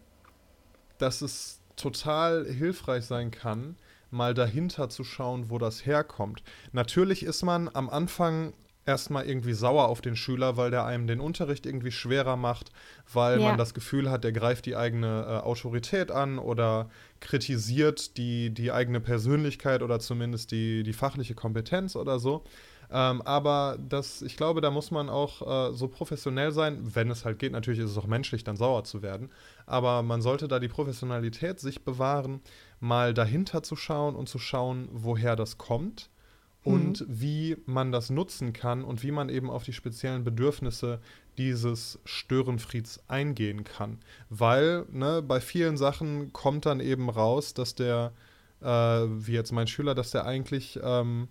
dass 0.99 1.23
es 1.23 1.61
total 1.77 2.45
hilfreich 2.45 3.07
sein 3.07 3.31
kann, 3.31 3.77
mal 4.11 4.35
dahinter 4.35 4.91
zu 4.91 5.05
schauen, 5.05 5.49
wo 5.49 5.59
das 5.59 5.87
herkommt. 5.87 6.43
Natürlich 6.73 7.23
ist 7.23 7.43
man 7.43 7.71
am 7.73 7.89
Anfang 7.89 8.53
erstmal 8.89 9.27
irgendwie 9.27 9.53
sauer 9.53 9.87
auf 9.89 10.01
den 10.01 10.17
Schüler, 10.17 10.57
weil 10.57 10.71
der 10.71 10.87
einem 10.87 11.07
den 11.07 11.21
Unterricht 11.21 11.67
irgendwie 11.67 11.93
schwerer 11.93 12.37
macht, 12.37 12.73
weil 13.13 13.39
ja. 13.39 13.49
man 13.49 13.59
das 13.59 13.75
Gefühl 13.75 14.11
hat, 14.11 14.25
der 14.25 14.33
greift 14.33 14.65
die 14.67 14.75
eigene 14.75 15.27
äh, 15.29 15.47
Autorität 15.47 16.11
an 16.11 16.39
oder 16.39 16.89
kritisiert 17.21 18.17
die, 18.17 18.51
die 18.51 18.73
eigene 18.73 19.01
Persönlichkeit 19.01 19.83
oder 19.83 20.01
zumindest 20.01 20.51
die, 20.51 20.83
die 20.83 20.95
fachliche 20.95 21.35
Kompetenz 21.35 21.95
oder 21.97 22.19
so. 22.19 22.45
Ähm, 22.91 23.21
aber 23.21 23.77
das, 23.87 24.23
ich 24.23 24.39
glaube, 24.39 24.63
da 24.63 24.71
muss 24.71 24.91
man 24.91 25.11
auch 25.11 25.71
äh, 25.71 25.75
so 25.75 25.89
professionell 25.89 26.53
sein, 26.53 26.79
wenn 26.95 27.11
es 27.11 27.27
halt 27.27 27.39
geht. 27.39 27.53
Natürlich 27.53 27.81
ist 27.81 27.91
es 27.91 27.99
auch 27.99 28.07
menschlich, 28.07 28.43
dann 28.43 28.57
sauer 28.57 28.85
zu 28.85 29.03
werden. 29.03 29.31
Aber 29.67 30.03
man 30.03 30.23
sollte 30.23 30.49
da 30.49 30.59
die 30.59 30.69
Professionalität 30.69 31.61
sich 31.61 31.85
bewahren, 31.85 32.41
mal 32.81 33.13
dahinter 33.13 33.63
zu 33.63 33.77
schauen 33.77 34.17
und 34.17 34.31
zu 34.31 34.39
schauen, 34.39 34.89
woher 34.93 35.37
das 35.37 35.59
kommt 35.59 36.09
und 36.65 37.01
mhm. 37.01 37.21
wie 37.21 37.57
man 37.67 37.93
das 37.93 38.11
nutzen 38.11 38.53
kann 38.53 38.85
und 38.85 39.03
wie 39.03 39.13
man 39.13 39.29
eben 39.29 39.51
auf 39.51 39.65
die 39.65 39.73
speziellen 39.73 40.25
Bedürfnisse 40.25 41.01
dieses 41.39 42.01
Störenfrieds 42.05 43.01
eingehen 43.09 43.65
kann. 43.65 43.99
Weil 44.29 44.85
ne, 44.91 45.23
bei 45.23 45.41
vielen 45.41 45.77
Sachen 45.77 46.33
kommt 46.33 46.67
dann 46.67 46.81
eben 46.81 47.09
raus, 47.09 47.55
dass 47.55 47.75
der, 47.75 48.13
äh, 48.61 48.67
wie 48.67 49.33
jetzt 49.33 49.53
mein 49.53 49.69
Schüler, 49.69 49.95
dass 49.95 50.11
der 50.11 50.27
eigentlich 50.27 50.79
ähm, 50.83 51.29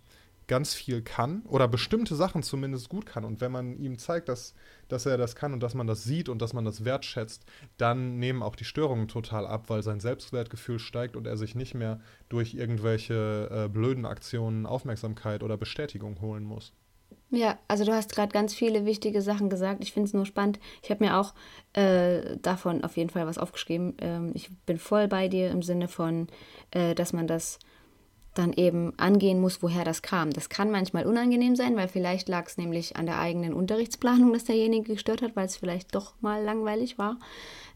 ganz 0.48 0.74
viel 0.74 1.02
kann 1.02 1.42
oder 1.44 1.68
bestimmte 1.68 2.16
Sachen 2.16 2.42
zumindest 2.42 2.90
gut 2.90 3.06
kann. 3.06 3.26
Und 3.26 3.42
wenn 3.42 3.52
man 3.52 3.78
ihm 3.78 3.98
zeigt, 3.98 4.30
dass, 4.30 4.56
dass 4.88 5.06
er 5.06 5.18
das 5.18 5.36
kann 5.36 5.54
und 5.54 5.62
dass 5.62 5.74
man 5.74 5.88
das 5.88 6.04
sieht 6.04 6.30
und 6.30 6.42
dass 6.42 6.54
man 6.54 6.66
das 6.66 6.86
wertschätzt, 6.86 7.46
dann 7.78 8.18
nehmen 8.18 8.42
auch 8.42 8.56
die 8.56 8.66
Störungen 8.66 9.08
total 9.08 9.46
ab, 9.46 9.66
weil 9.68 9.84
sein 9.84 10.00
Selbstwertgefühl 10.00 10.80
steigt 10.80 11.16
und 11.16 11.28
er 11.28 11.38
sich 11.38 11.56
nicht 11.56 11.74
mehr 11.74 12.00
durch 12.30 12.54
irgendwelche 12.54 13.50
äh, 13.52 13.70
blöden 13.70 14.06
Aktionen 14.06 14.66
Aufmerksamkeit 14.66 15.44
oder 15.44 15.58
Bestätigung 15.58 16.22
holen 16.22 16.44
muss. 16.44 16.74
Ja, 17.30 17.58
also 17.68 17.84
du 17.84 17.94
hast 17.94 18.14
gerade 18.14 18.32
ganz 18.32 18.54
viele 18.54 18.86
wichtige 18.86 19.22
Sachen 19.22 19.50
gesagt. 19.50 19.84
Ich 19.84 19.92
finde 19.92 20.08
es 20.08 20.14
nur 20.14 20.26
spannend. 20.26 20.60
Ich 20.82 20.90
habe 20.90 21.04
mir 21.04 21.18
auch 21.18 21.34
äh, 21.74 22.38
davon 22.42 22.86
auf 22.86 22.96
jeden 22.96 23.10
Fall 23.10 23.28
was 23.28 23.38
aufgeschrieben. 23.38 23.98
Ähm, 24.00 24.32
ich 24.34 24.50
bin 24.66 24.78
voll 24.78 25.10
bei 25.10 25.28
dir 25.28 25.52
im 25.52 25.62
Sinne 25.62 25.90
von, 25.90 26.28
äh, 26.72 26.96
dass 26.96 27.12
man 27.12 27.28
das 27.28 27.60
dann 28.38 28.54
eben 28.54 28.94
angehen 28.98 29.40
muss, 29.42 29.62
woher 29.62 29.84
das 29.84 30.02
kam. 30.02 30.32
Das 30.32 30.50
kann 30.50 30.72
manchmal 30.72 31.06
unangenehm 31.06 31.56
sein, 31.56 31.76
weil 31.76 31.88
vielleicht 31.88 32.30
lag 32.30 32.48
es 32.48 32.58
nämlich 32.58 32.96
an 32.96 33.06
der 33.06 33.20
eigenen 33.20 33.54
Unterrichtsplanung, 33.54 34.34
dass 34.34 34.46
derjenige 34.46 34.94
gestört 34.94 35.22
hat, 35.22 35.36
weil 35.36 35.46
es 35.46 35.58
vielleicht 35.58 35.96
doch 35.96 36.14
mal 36.22 36.44
langweilig 36.44 36.98
war. 36.98 37.18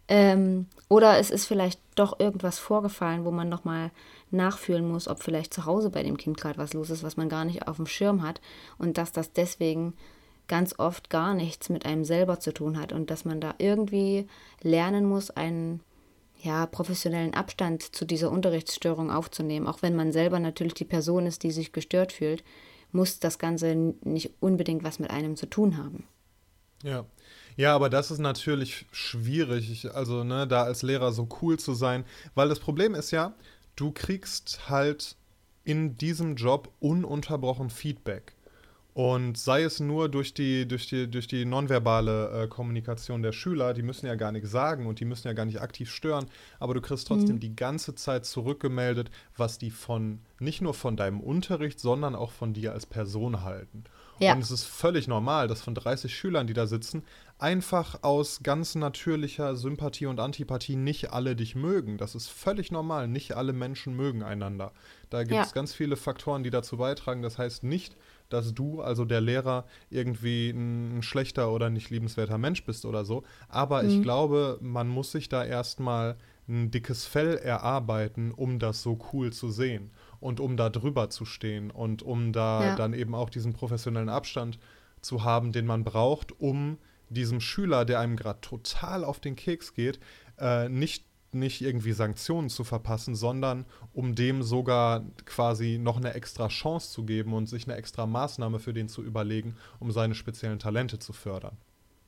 Ähm, 0.07 0.67
oder 0.89 1.19
es 1.19 1.29
ist 1.29 1.45
vielleicht 1.45 1.79
doch 1.95 2.19
irgendwas 2.19 2.59
vorgefallen, 2.59 3.23
wo 3.23 3.31
man 3.31 3.49
nochmal 3.49 3.91
nachfühlen 4.29 4.87
muss, 4.87 5.07
ob 5.07 5.23
vielleicht 5.23 5.53
zu 5.53 5.65
Hause 5.65 5.89
bei 5.89 6.03
dem 6.03 6.17
Kind 6.17 6.37
gerade 6.37 6.57
was 6.57 6.73
los 6.73 6.89
ist, 6.89 7.03
was 7.03 7.17
man 7.17 7.29
gar 7.29 7.45
nicht 7.45 7.67
auf 7.67 7.77
dem 7.77 7.85
Schirm 7.85 8.21
hat 8.21 8.41
und 8.77 8.97
dass 8.97 9.11
das 9.11 9.31
deswegen 9.31 9.93
ganz 10.47 10.77
oft 10.77 11.09
gar 11.09 11.33
nichts 11.33 11.69
mit 11.69 11.85
einem 11.85 12.03
selber 12.03 12.39
zu 12.39 12.53
tun 12.53 12.79
hat 12.79 12.91
und 12.91 13.09
dass 13.09 13.23
man 13.23 13.39
da 13.39 13.55
irgendwie 13.57 14.27
lernen 14.61 15.05
muss, 15.05 15.29
einen 15.29 15.81
ja, 16.41 16.65
professionellen 16.65 17.33
Abstand 17.33 17.95
zu 17.95 18.05
dieser 18.05 18.31
Unterrichtsstörung 18.31 19.11
aufzunehmen. 19.11 19.67
Auch 19.67 19.81
wenn 19.81 19.95
man 19.95 20.11
selber 20.11 20.39
natürlich 20.39 20.73
die 20.73 20.85
Person 20.85 21.25
ist, 21.25 21.43
die 21.43 21.51
sich 21.51 21.71
gestört 21.71 22.11
fühlt, 22.11 22.43
muss 22.91 23.19
das 23.19 23.39
Ganze 23.39 23.75
nicht 23.75 24.31
unbedingt 24.39 24.83
was 24.83 24.99
mit 24.99 25.11
einem 25.11 25.35
zu 25.35 25.45
tun 25.45 25.77
haben. 25.77 26.05
Ja. 26.83 27.05
Ja, 27.57 27.75
aber 27.75 27.89
das 27.89 28.11
ist 28.11 28.19
natürlich 28.19 28.85
schwierig, 28.91 29.93
also 29.93 30.23
ne, 30.23 30.47
da 30.47 30.63
als 30.63 30.83
Lehrer 30.83 31.11
so 31.11 31.27
cool 31.41 31.59
zu 31.59 31.73
sein, 31.73 32.05
weil 32.33 32.47
das 32.47 32.59
Problem 32.59 32.95
ist 32.95 33.11
ja, 33.11 33.35
du 33.75 33.91
kriegst 33.91 34.69
halt 34.69 35.17
in 35.63 35.97
diesem 35.97 36.35
Job 36.37 36.71
ununterbrochen 36.79 37.69
Feedback. 37.69 38.33
Und 38.93 39.37
sei 39.37 39.63
es 39.63 39.79
nur 39.79 40.09
durch 40.09 40.33
die, 40.33 40.67
durch 40.67 40.87
die, 40.87 41.09
durch 41.09 41.25
die 41.25 41.45
nonverbale 41.45 42.43
äh, 42.43 42.47
Kommunikation 42.47 43.21
der 43.21 43.31
Schüler, 43.31 43.73
die 43.73 43.83
müssen 43.83 44.05
ja 44.05 44.15
gar 44.15 44.33
nichts 44.33 44.51
sagen 44.51 44.85
und 44.85 44.99
die 44.99 45.05
müssen 45.05 45.27
ja 45.27 45.33
gar 45.33 45.45
nicht 45.45 45.61
aktiv 45.61 45.89
stören, 45.89 46.25
aber 46.59 46.73
du 46.73 46.81
kriegst 46.81 47.07
trotzdem 47.07 47.35
mhm. 47.35 47.39
die 47.39 47.55
ganze 47.55 47.95
Zeit 47.95 48.25
zurückgemeldet, 48.25 49.09
was 49.37 49.57
die 49.57 49.71
von, 49.71 50.19
nicht 50.39 50.61
nur 50.61 50.73
von 50.73 50.97
deinem 50.97 51.21
Unterricht, 51.21 51.79
sondern 51.79 52.15
auch 52.15 52.31
von 52.31 52.53
dir 52.53 52.73
als 52.73 52.85
Person 52.85 53.43
halten. 53.43 53.85
Ja. 54.19 54.33
Und 54.33 54.41
es 54.41 54.51
ist 54.51 54.65
völlig 54.65 55.07
normal, 55.07 55.47
dass 55.47 55.61
von 55.61 55.73
30 55.73 56.15
Schülern, 56.15 56.45
die 56.45 56.53
da 56.53 56.67
sitzen, 56.67 57.03
einfach 57.39 58.03
aus 58.03 58.43
ganz 58.43 58.75
natürlicher 58.75 59.55
Sympathie 59.55 60.05
und 60.05 60.19
Antipathie 60.19 60.75
nicht 60.75 61.11
alle 61.11 61.35
dich 61.35 61.55
mögen. 61.55 61.97
Das 61.97 62.13
ist 62.13 62.27
völlig 62.27 62.71
normal. 62.71 63.07
Nicht 63.07 63.33
alle 63.33 63.51
Menschen 63.51 63.95
mögen 63.95 64.21
einander. 64.21 64.73
Da 65.11 65.23
gibt 65.23 65.41
es 65.41 65.49
ja. 65.49 65.53
ganz 65.53 65.73
viele 65.73 65.97
Faktoren, 65.97 66.41
die 66.41 66.49
dazu 66.49 66.77
beitragen. 66.77 67.21
Das 67.21 67.37
heißt 67.37 67.63
nicht, 67.63 67.97
dass 68.29 68.53
du, 68.53 68.81
also 68.81 69.03
der 69.05 69.21
Lehrer, 69.21 69.65
irgendwie 69.89 70.49
ein 70.49 71.03
schlechter 71.03 71.51
oder 71.51 71.69
nicht 71.69 71.89
liebenswerter 71.89 72.37
Mensch 72.37 72.63
bist 72.65 72.85
oder 72.85 73.03
so. 73.03 73.23
Aber 73.49 73.83
mhm. 73.83 73.89
ich 73.89 74.01
glaube, 74.01 74.57
man 74.61 74.87
muss 74.87 75.11
sich 75.11 75.27
da 75.27 75.43
erstmal 75.43 76.15
ein 76.47 76.71
dickes 76.71 77.05
Fell 77.05 77.35
erarbeiten, 77.35 78.31
um 78.31 78.57
das 78.57 78.81
so 78.81 78.97
cool 79.11 79.33
zu 79.33 79.49
sehen 79.49 79.91
und 80.21 80.39
um 80.39 80.55
da 80.55 80.69
drüber 80.69 81.09
zu 81.09 81.25
stehen 81.25 81.71
und 81.71 82.03
um 82.03 82.31
da 82.31 82.67
ja. 82.67 82.75
dann 82.75 82.93
eben 82.93 83.13
auch 83.13 83.29
diesen 83.29 83.51
professionellen 83.51 84.09
Abstand 84.09 84.59
zu 85.01 85.25
haben, 85.25 85.51
den 85.51 85.65
man 85.65 85.83
braucht, 85.83 86.39
um 86.39 86.77
diesem 87.09 87.41
Schüler, 87.41 87.83
der 87.83 87.99
einem 87.99 88.15
gerade 88.15 88.39
total 88.39 89.03
auf 89.03 89.19
den 89.19 89.35
Keks 89.35 89.73
geht, 89.73 89.99
äh, 90.39 90.69
nicht 90.69 91.05
nicht 91.33 91.61
irgendwie 91.61 91.93
Sanktionen 91.93 92.49
zu 92.49 92.63
verpassen, 92.63 93.15
sondern 93.15 93.65
um 93.93 94.15
dem 94.15 94.43
sogar 94.43 95.03
quasi 95.25 95.77
noch 95.79 95.97
eine 95.97 96.13
extra 96.13 96.47
Chance 96.47 96.91
zu 96.91 97.03
geben 97.03 97.33
und 97.33 97.47
sich 97.47 97.67
eine 97.67 97.77
extra 97.77 98.05
Maßnahme 98.05 98.59
für 98.59 98.73
den 98.73 98.89
zu 98.89 99.03
überlegen, 99.03 99.55
um 99.79 99.91
seine 99.91 100.15
speziellen 100.15 100.59
Talente 100.59 100.99
zu 100.99 101.13
fördern. 101.13 101.57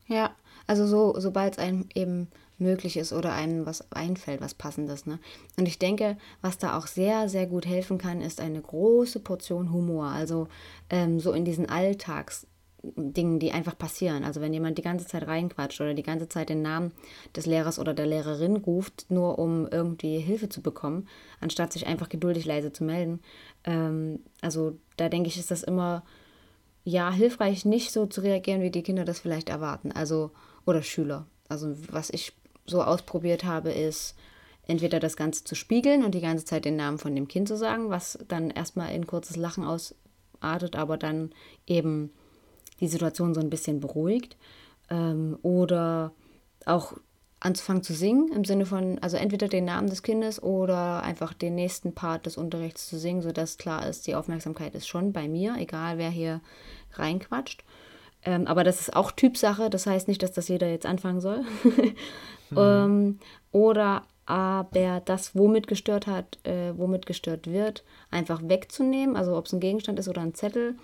Ja, 0.08 0.36
also 0.68 0.86
so, 0.86 1.20
sobald 1.20 1.54
es 1.54 1.60
einem 1.60 1.88
eben 1.94 2.28
möglich 2.58 2.98
ist 2.98 3.14
oder 3.14 3.34
einem 3.34 3.66
was 3.66 3.92
einfällt, 3.92 4.42
was 4.42 4.54
passendes. 4.54 5.06
Ne? 5.06 5.20
Und 5.58 5.68
ich 5.68 5.80
denke, 5.80 6.18
was 6.42 6.58
da 6.58 6.78
auch 6.78 6.88
sehr, 6.88 7.30
sehr 7.30 7.48
gut 7.48 7.66
helfen 7.66 7.98
kann, 7.98 8.22
ist 8.22 8.40
eine 8.40 8.62
große 8.62 9.20
Portion 9.20 9.72
Humor. 9.72 10.08
Also 10.08 10.48
ähm, 10.90 11.20
so 11.20 11.32
in 11.32 11.46
diesen 11.46 11.70
Alltags 11.70 12.48
Dingen, 12.84 13.40
die 13.40 13.54
einfach 13.54 13.78
passieren. 13.78 14.26
Also 14.26 14.42
wenn 14.42 14.54
jemand 14.54 14.78
die 14.78 14.82
ganze 14.84 15.08
Zeit 15.08 15.26
reinquatscht 15.26 15.80
oder 15.80 15.94
die 15.94 16.04
ganze 16.04 16.28
Zeit 16.28 16.50
den 16.50 16.62
Namen 16.62 16.92
des 17.34 17.46
Lehrers 17.46 17.80
oder 17.80 17.94
der 17.94 18.06
Lehrerin 18.06 18.58
ruft, 18.58 19.06
nur 19.10 19.40
um 19.40 19.68
irgendwie 19.68 20.20
Hilfe 20.20 20.50
zu 20.50 20.62
bekommen, 20.62 21.08
anstatt 21.40 21.72
sich 21.72 21.88
einfach 21.88 22.10
geduldig 22.10 22.46
leise 22.46 22.74
zu 22.74 22.84
melden. 22.84 23.22
Ähm, 23.64 24.20
also 24.42 24.78
da 24.98 25.08
denke 25.08 25.30
ich, 25.30 25.38
ist 25.38 25.50
das 25.50 25.64
immer 25.64 26.04
ja 26.84 27.10
hilfreich, 27.10 27.64
nicht 27.64 27.92
so 27.92 28.06
zu 28.06 28.22
reagieren, 28.22 28.62
wie 28.62 28.72
die 28.72 28.84
Kinder 28.84 29.06
das 29.06 29.22
vielleicht 29.22 29.48
erwarten. 29.48 29.94
Also 29.94 30.32
oder 30.66 30.82
Schüler. 30.82 31.26
also 31.48 31.74
was 31.90 32.10
ich 32.10 32.34
so 32.66 32.82
ausprobiert 32.82 33.46
habe, 33.46 33.72
ist 33.72 34.16
entweder 34.68 35.00
das 35.00 35.18
Ganze 35.18 35.44
zu 35.44 35.56
spiegeln 35.56 36.04
und 36.04 36.16
die 36.16 36.22
ganze 36.22 36.46
Zeit 36.46 36.66
den 36.66 36.76
Namen 36.76 36.98
von 36.98 37.16
dem 37.16 37.28
Kind 37.28 37.48
zu 37.48 37.58
sagen, 37.58 37.90
was 37.90 38.20
dann 38.28 38.50
erstmal 38.50 38.94
in 38.94 39.08
kurzes 39.08 39.36
Lachen 39.36 39.66
ausartet, 39.66 40.76
aber 40.76 40.98
dann 40.98 41.32
eben 41.68 42.12
die 42.84 42.90
Situation 42.90 43.34
so 43.34 43.40
ein 43.40 43.50
bisschen 43.50 43.80
beruhigt. 43.80 44.38
Ähm, 44.90 45.38
oder 45.42 46.12
auch 46.66 46.94
anzufangen 47.40 47.84
zu 47.84 47.94
singen, 47.94 48.32
im 48.34 48.46
Sinne 48.46 48.66
von, 48.66 49.00
also 49.00 49.18
entweder 49.18 49.48
den 49.48 49.66
Namen 49.66 49.90
des 49.90 50.02
Kindes 50.02 50.42
oder 50.42 51.04
einfach 51.04 51.34
den 51.34 51.56
nächsten 51.56 51.94
Part 51.94 52.26
des 52.26 52.38
Unterrichts 52.38 52.88
zu 52.88 52.98
singen, 52.98 53.22
sodass 53.22 53.58
klar 53.58 53.86
ist, 53.88 54.08
die 54.08 54.16
Aufmerksamkeit 54.16 54.76
ist 54.76 54.88
schon 54.88 55.12
bei 55.12 55.28
mir, 55.28 55.56
egal 55.58 55.98
wer 55.98 56.10
hier 56.10 56.42
reinquatscht. 56.94 57.64
Ähm, 58.26 58.48
aber 58.48 58.64
das 58.64 58.80
ist 58.80 58.96
auch 58.96 59.12
Typsache, 59.12 59.70
das 59.70 59.86
heißt 59.86 60.08
nicht, 60.08 60.24
dass 60.24 60.32
das 60.32 60.48
jeder 60.48 60.70
jetzt 60.70 60.86
anfangen 60.86 61.20
soll. 61.20 61.42
hm. 62.50 62.58
ähm, 62.58 63.20
oder 63.52 64.04
aber 64.26 65.02
das, 65.04 65.36
womit 65.36 65.68
gestört 65.68 66.08
hat, 66.08 66.40
äh, 66.46 66.78
womit 66.78 67.06
gestört 67.06 67.48
wird, 67.48 67.84
einfach 68.10 68.42
wegzunehmen, 68.44 69.18
also 69.18 69.36
ob 69.36 69.48
es 69.48 69.54
ein 69.54 69.60
Gegenstand 69.60 70.00
ist 70.00 70.08
oder 70.08 70.22
ein 70.22 70.34
Zettel. 70.34 70.76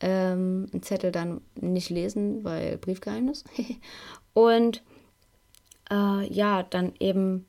Ähm, 0.00 0.68
ein 0.72 0.82
Zettel 0.82 1.10
dann 1.10 1.40
nicht 1.60 1.90
lesen, 1.90 2.44
weil 2.44 2.78
Briefgeheimnis. 2.78 3.44
Und 4.32 4.82
äh, 5.90 6.32
ja, 6.32 6.62
dann 6.62 6.92
eben 7.00 7.46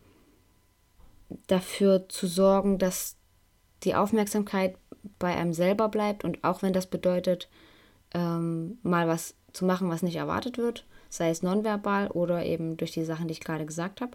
dafür 1.47 2.09
zu 2.09 2.27
sorgen, 2.27 2.79
dass 2.79 3.15
die 3.83 3.95
Aufmerksamkeit 3.95 4.75
bei 5.17 5.35
einem 5.35 5.53
selber 5.53 5.89
bleibt 5.89 6.23
und 6.23 6.43
auch 6.43 6.61
wenn 6.61 6.73
das 6.73 6.87
bedeutet, 6.87 7.49
ähm, 8.13 8.79
mal 8.81 9.07
was 9.07 9.35
zu 9.53 9.65
machen, 9.65 9.89
was 9.89 10.03
nicht 10.03 10.15
erwartet 10.15 10.57
wird, 10.57 10.85
sei 11.09 11.29
es 11.29 11.43
nonverbal 11.43 12.07
oder 12.09 12.45
eben 12.45 12.77
durch 12.77 12.91
die 12.91 13.05
Sachen, 13.05 13.27
die 13.27 13.33
ich 13.33 13.39
gerade 13.39 13.65
gesagt 13.65 14.01
habe. 14.01 14.11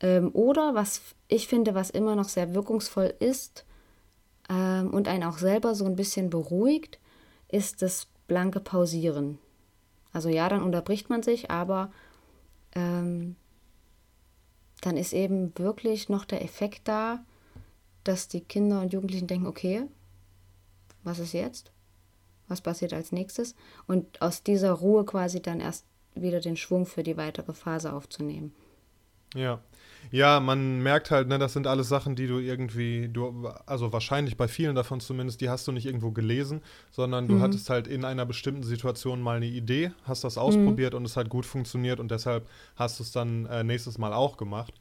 Ähm, 0.00 0.30
oder 0.32 0.74
was 0.74 1.02
ich 1.28 1.46
finde, 1.46 1.74
was 1.74 1.90
immer 1.90 2.16
noch 2.16 2.28
sehr 2.28 2.54
wirkungsvoll 2.54 3.14
ist 3.18 3.64
ähm, 4.48 4.92
und 4.92 5.08
einen 5.08 5.24
auch 5.24 5.38
selber 5.38 5.74
so 5.74 5.84
ein 5.84 5.96
bisschen 5.96 6.30
beruhigt, 6.30 6.98
ist 7.52 7.82
das 7.82 8.08
blanke 8.26 8.58
Pausieren. 8.58 9.38
Also 10.12 10.28
ja, 10.28 10.48
dann 10.48 10.62
unterbricht 10.62 11.08
man 11.10 11.22
sich, 11.22 11.50
aber 11.50 11.92
ähm, 12.74 13.36
dann 14.80 14.96
ist 14.96 15.12
eben 15.12 15.56
wirklich 15.58 16.08
noch 16.08 16.24
der 16.24 16.42
Effekt 16.42 16.88
da, 16.88 17.24
dass 18.04 18.26
die 18.26 18.40
Kinder 18.40 18.80
und 18.80 18.92
Jugendlichen 18.92 19.28
denken, 19.28 19.46
okay, 19.46 19.84
was 21.04 21.18
ist 21.18 21.34
jetzt? 21.34 21.70
Was 22.48 22.60
passiert 22.60 22.92
als 22.92 23.12
nächstes? 23.12 23.54
Und 23.86 24.20
aus 24.20 24.42
dieser 24.42 24.72
Ruhe 24.72 25.04
quasi 25.04 25.40
dann 25.40 25.60
erst 25.60 25.86
wieder 26.14 26.40
den 26.40 26.56
Schwung 26.56 26.84
für 26.84 27.02
die 27.02 27.16
weitere 27.16 27.54
Phase 27.54 27.92
aufzunehmen. 27.92 28.54
Ja, 29.34 29.60
ja, 30.10 30.40
man 30.40 30.82
merkt 30.82 31.10
halt, 31.10 31.28
ne, 31.28 31.38
das 31.38 31.52
sind 31.52 31.66
alles 31.66 31.88
Sachen, 31.88 32.16
die 32.16 32.26
du 32.26 32.38
irgendwie, 32.38 33.08
du, 33.08 33.48
also 33.66 33.92
wahrscheinlich 33.92 34.36
bei 34.36 34.48
vielen 34.48 34.74
davon 34.74 35.00
zumindest, 35.00 35.40
die 35.40 35.48
hast 35.48 35.66
du 35.66 35.72
nicht 35.72 35.86
irgendwo 35.86 36.10
gelesen, 36.10 36.60
sondern 36.90 37.28
du 37.28 37.34
mhm. 37.34 37.42
hattest 37.42 37.70
halt 37.70 37.86
in 37.86 38.04
einer 38.04 38.26
bestimmten 38.26 38.62
Situation 38.62 39.22
mal 39.22 39.36
eine 39.36 39.46
Idee, 39.46 39.92
hast 40.04 40.24
das 40.24 40.38
ausprobiert 40.38 40.92
mhm. 40.92 40.98
und 40.98 41.04
es 41.06 41.16
hat 41.16 41.28
gut 41.28 41.46
funktioniert 41.46 42.00
und 42.00 42.10
deshalb 42.10 42.46
hast 42.76 42.98
du 42.98 43.04
es 43.04 43.12
dann 43.12 43.46
äh, 43.46 43.64
nächstes 43.64 43.98
Mal 43.98 44.12
auch 44.12 44.36
gemacht. 44.36 44.74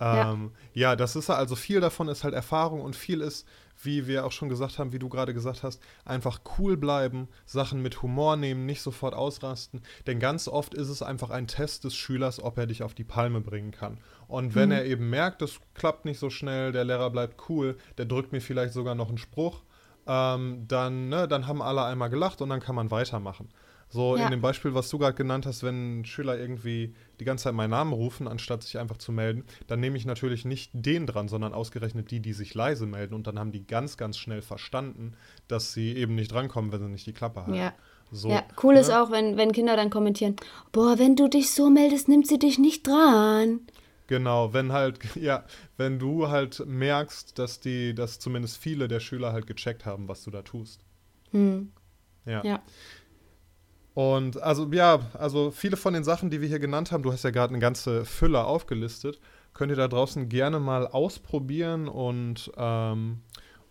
Ähm, 0.00 0.52
ja. 0.74 0.90
ja, 0.90 0.96
das 0.96 1.16
ist 1.16 1.28
also 1.28 1.56
viel 1.56 1.80
davon 1.80 2.08
ist 2.08 2.22
halt 2.22 2.34
Erfahrung 2.34 2.80
und 2.80 2.94
viel 2.94 3.20
ist, 3.20 3.46
wie 3.82 4.06
wir 4.06 4.26
auch 4.26 4.32
schon 4.32 4.48
gesagt 4.48 4.78
haben, 4.78 4.92
wie 4.92 4.98
du 4.98 5.08
gerade 5.08 5.34
gesagt 5.34 5.62
hast, 5.62 5.80
einfach 6.04 6.40
cool 6.58 6.76
bleiben, 6.76 7.28
Sachen 7.46 7.82
mit 7.82 8.02
Humor 8.02 8.36
nehmen, 8.36 8.66
nicht 8.66 8.82
sofort 8.82 9.14
ausrasten. 9.14 9.82
Denn 10.06 10.18
ganz 10.18 10.48
oft 10.48 10.74
ist 10.74 10.88
es 10.88 11.02
einfach 11.02 11.30
ein 11.30 11.46
Test 11.46 11.84
des 11.84 11.94
Schülers, 11.94 12.42
ob 12.42 12.58
er 12.58 12.66
dich 12.66 12.82
auf 12.82 12.94
die 12.94 13.04
Palme 13.04 13.40
bringen 13.40 13.70
kann. 13.70 13.98
Und 14.26 14.54
wenn 14.54 14.68
mhm. 14.68 14.74
er 14.74 14.84
eben 14.84 15.10
merkt, 15.10 15.42
das 15.42 15.60
klappt 15.74 16.04
nicht 16.04 16.18
so 16.18 16.30
schnell, 16.30 16.72
der 16.72 16.84
Lehrer 16.84 17.10
bleibt 17.10 17.48
cool, 17.48 17.76
der 17.96 18.04
drückt 18.04 18.32
mir 18.32 18.40
vielleicht 18.40 18.74
sogar 18.74 18.94
noch 18.94 19.08
einen 19.08 19.18
Spruch, 19.18 19.62
ähm, 20.06 20.64
dann, 20.66 21.08
ne, 21.08 21.28
dann 21.28 21.46
haben 21.46 21.62
alle 21.62 21.84
einmal 21.84 22.10
gelacht 22.10 22.40
und 22.40 22.48
dann 22.48 22.60
kann 22.60 22.74
man 22.74 22.90
weitermachen. 22.90 23.48
So 23.90 24.16
ja. 24.16 24.24
in 24.24 24.30
dem 24.30 24.40
Beispiel, 24.40 24.74
was 24.74 24.90
du 24.90 24.98
gerade 24.98 25.16
genannt 25.16 25.46
hast, 25.46 25.62
wenn 25.62 26.04
Schüler 26.04 26.38
irgendwie 26.38 26.94
die 27.20 27.24
ganze 27.24 27.44
Zeit 27.44 27.54
meinen 27.54 27.70
Namen 27.70 27.92
rufen, 27.92 28.28
anstatt 28.28 28.62
sich 28.62 28.78
einfach 28.78 28.98
zu 28.98 29.12
melden, 29.12 29.44
dann 29.66 29.80
nehme 29.80 29.96
ich 29.96 30.04
natürlich 30.04 30.44
nicht 30.44 30.70
den 30.74 31.06
dran, 31.06 31.28
sondern 31.28 31.54
ausgerechnet 31.54 32.10
die, 32.10 32.20
die 32.20 32.34
sich 32.34 32.54
leise 32.54 32.86
melden. 32.86 33.14
Und 33.14 33.26
dann 33.26 33.38
haben 33.38 33.50
die 33.50 33.66
ganz, 33.66 33.96
ganz 33.96 34.18
schnell 34.18 34.42
verstanden, 34.42 35.14
dass 35.48 35.72
sie 35.72 35.96
eben 35.96 36.14
nicht 36.14 36.32
drankommen, 36.32 36.70
wenn 36.70 36.80
sie 36.80 36.88
nicht 36.88 37.06
die 37.06 37.14
Klappe 37.14 37.42
haben. 37.42 37.54
Ja. 37.54 37.72
So, 38.10 38.30
ja, 38.30 38.42
cool 38.62 38.74
ne? 38.74 38.80
ist 38.80 38.90
auch, 38.90 39.10
wenn, 39.10 39.36
wenn 39.36 39.52
Kinder 39.52 39.76
dann 39.76 39.90
kommentieren, 39.90 40.36
boah, 40.72 40.98
wenn 40.98 41.14
du 41.14 41.28
dich 41.28 41.50
so 41.50 41.68
meldest, 41.68 42.08
nimmt 42.08 42.26
sie 42.26 42.38
dich 42.38 42.58
nicht 42.58 42.86
dran. 42.86 43.60
Genau, 44.06 44.54
wenn 44.54 44.72
halt, 44.72 44.98
ja, 45.14 45.44
wenn 45.76 45.98
du 45.98 46.28
halt 46.28 46.64
merkst, 46.66 47.38
dass 47.38 47.60
die, 47.60 47.94
dass 47.94 48.18
zumindest 48.18 48.58
viele 48.58 48.88
der 48.88 49.00
Schüler 49.00 49.32
halt 49.32 49.46
gecheckt 49.46 49.86
haben, 49.86 50.08
was 50.08 50.24
du 50.24 50.30
da 50.30 50.42
tust. 50.42 50.80
Hm. 51.30 51.72
Ja. 52.24 52.44
ja. 52.44 52.62
Und 53.98 54.40
also 54.40 54.68
ja, 54.70 55.00
also 55.14 55.50
viele 55.50 55.76
von 55.76 55.92
den 55.92 56.04
Sachen, 56.04 56.30
die 56.30 56.40
wir 56.40 56.46
hier 56.46 56.60
genannt 56.60 56.92
haben, 56.92 57.02
du 57.02 57.12
hast 57.12 57.24
ja 57.24 57.30
gerade 57.30 57.52
eine 57.52 57.58
ganze 57.58 58.04
Fülle 58.04 58.44
aufgelistet, 58.44 59.18
könnt 59.54 59.72
ihr 59.72 59.76
da 59.76 59.88
draußen 59.88 60.28
gerne 60.28 60.60
mal 60.60 60.86
ausprobieren 60.86 61.88
und 61.88 62.48
ähm, 62.56 63.22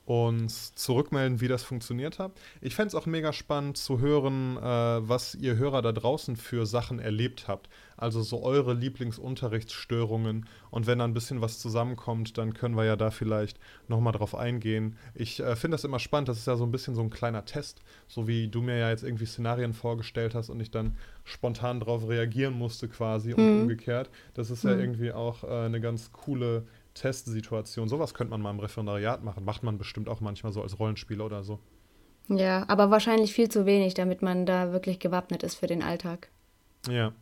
uns 0.08 0.74
zurückmelden, 0.74 1.42
wie 1.42 1.50
das 1.50 1.64
funktioniert 1.64 2.18
hat. 2.18 2.32
Ich 2.62 2.76
fände 2.76 2.88
es 2.88 2.96
auch 2.96 3.06
mega 3.08 3.34
spannend 3.34 3.76
zu 3.76 4.00
hören, 4.00 4.56
äh, 4.56 4.62
was 4.62 5.36
ihr 5.36 5.58
Hörer 5.58 5.82
da 5.82 5.92
draußen 5.92 6.38
für 6.38 6.66
Sachen 6.66 7.00
erlebt 7.00 7.50
habt. 7.50 7.68
Also 7.98 8.22
so 8.22 8.42
eure 8.42 8.74
Lieblingsunterrichtsstörungen. 8.74 10.46
Und 10.70 10.88
wenn 10.88 11.00
da 11.00 11.04
ein 11.04 11.14
bisschen 11.14 11.42
was 11.42 11.60
zusammenkommt, 11.60 12.38
dann 12.38 12.54
können 12.54 12.78
wir 12.78 12.86
ja 12.86 12.96
da 12.96 13.12
vielleicht 13.12 13.60
nochmal 13.90 14.14
drauf 14.14 14.34
eingehen. 14.34 14.96
Ich 15.14 15.42
äh, 15.42 15.58
finde 15.58 15.76
das 15.76 15.84
immer 15.84 16.00
spannend. 16.00 16.30
Das 16.30 16.38
ist 16.38 16.48
ja 16.48 16.56
so 16.56 16.64
ein 16.64 16.72
bisschen 16.72 16.96
so 16.96 17.02
ein 17.02 17.10
kleiner 17.10 17.44
Test. 17.44 17.82
So 18.08 18.30
wie 18.30 18.48
du 18.48 18.62
mir 18.62 18.78
ja 18.78 18.90
jetzt 18.90 19.04
irgendwie 19.04 19.26
Szenarien 19.26 19.74
vorgestellt 19.74 20.36
hast 20.36 20.50
und 20.50 20.62
ich 20.62 20.72
dann 20.72 20.96
spontan 21.26 21.82
darauf 21.82 22.08
reagieren 22.08 22.54
musste 22.54 22.88
quasi 22.88 23.34
und 23.34 23.44
mhm. 23.44 23.62
umgekehrt. 23.64 24.10
Das 24.36 24.52
ist 24.52 24.64
ja 24.64 24.74
mhm. 24.74 24.80
irgendwie 24.80 25.12
auch 25.12 25.44
äh, 25.44 25.66
eine 25.66 25.82
ganz 25.82 26.14
coole 26.14 26.64
Testsituation. 27.00 27.88
Sowas 27.88 28.14
könnte 28.14 28.32
man 28.32 28.42
mal 28.42 28.52
im 28.52 28.60
Referendariat 28.60 29.24
machen. 29.24 29.46
Macht 29.46 29.64
man 29.64 29.78
bestimmt 29.78 30.10
auch 30.10 30.22
manchmal 30.22 30.52
so 30.52 30.62
als 30.62 30.80
Rollenspieler 30.80 31.26
oder 31.26 31.44
so. 31.44 31.60
Ja, 32.30 32.66
aber 32.68 32.92
wahrscheinlich 32.92 33.34
viel 33.34 33.50
zu 33.50 33.66
wenig, 33.66 33.94
damit 33.94 34.22
man 34.22 34.46
da 34.46 34.72
wirklich 34.74 35.00
gewappnet 35.00 35.44
ist 35.44 35.56
für 35.56 35.68
den 35.68 35.82
Alltag. 35.82 36.30
Ja. 36.90 37.14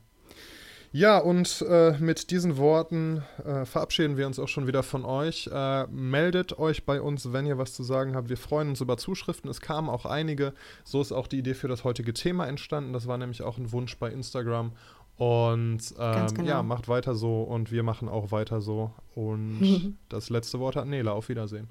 Ja, 0.97 1.17
und 1.17 1.61
äh, 1.67 1.97
mit 1.99 2.31
diesen 2.31 2.55
Worten 2.55 3.21
äh, 3.43 3.65
verabschieden 3.65 4.15
wir 4.15 4.27
uns 4.27 4.39
auch 4.39 4.47
schon 4.47 4.65
wieder 4.65 4.81
von 4.81 5.03
euch. 5.03 5.49
Äh, 5.51 5.87
meldet 5.87 6.57
euch 6.57 6.85
bei 6.85 7.01
uns, 7.01 7.33
wenn 7.33 7.45
ihr 7.45 7.57
was 7.57 7.73
zu 7.73 7.83
sagen 7.83 8.15
habt. 8.15 8.29
Wir 8.29 8.37
freuen 8.37 8.69
uns 8.69 8.79
über 8.79 8.95
Zuschriften. 8.95 9.49
Es 9.49 9.59
kamen 9.59 9.89
auch 9.89 10.05
einige. 10.05 10.53
So 10.85 11.01
ist 11.01 11.11
auch 11.11 11.27
die 11.27 11.39
Idee 11.39 11.53
für 11.53 11.67
das 11.67 11.83
heutige 11.83 12.13
Thema 12.13 12.47
entstanden. 12.47 12.93
Das 12.93 13.07
war 13.07 13.17
nämlich 13.17 13.41
auch 13.41 13.57
ein 13.57 13.73
Wunsch 13.73 13.97
bei 13.97 14.09
Instagram. 14.09 14.71
Und 15.17 15.93
ähm, 15.97 16.27
genau. 16.33 16.47
ja, 16.49 16.63
macht 16.63 16.87
weiter 16.87 17.15
so 17.15 17.43
und 17.43 17.71
wir 17.71 17.83
machen 17.83 18.09
auch 18.09 18.31
weiter 18.31 18.61
so. 18.61 18.91
Und 19.13 19.97
das 20.09 20.29
letzte 20.29 20.59
Wort 20.59 20.75
hat 20.75 20.87
Nela. 20.87 21.13
Auf 21.13 21.29
Wiedersehen. 21.29 21.69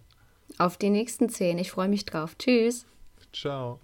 Auf 0.59 0.77
die 0.77 0.91
nächsten 0.91 1.29
zehn. 1.29 1.59
Ich 1.59 1.71
freue 1.71 1.89
mich 1.89 2.05
drauf. 2.05 2.37
Tschüss. 2.39 2.87
Ciao. 3.33 3.81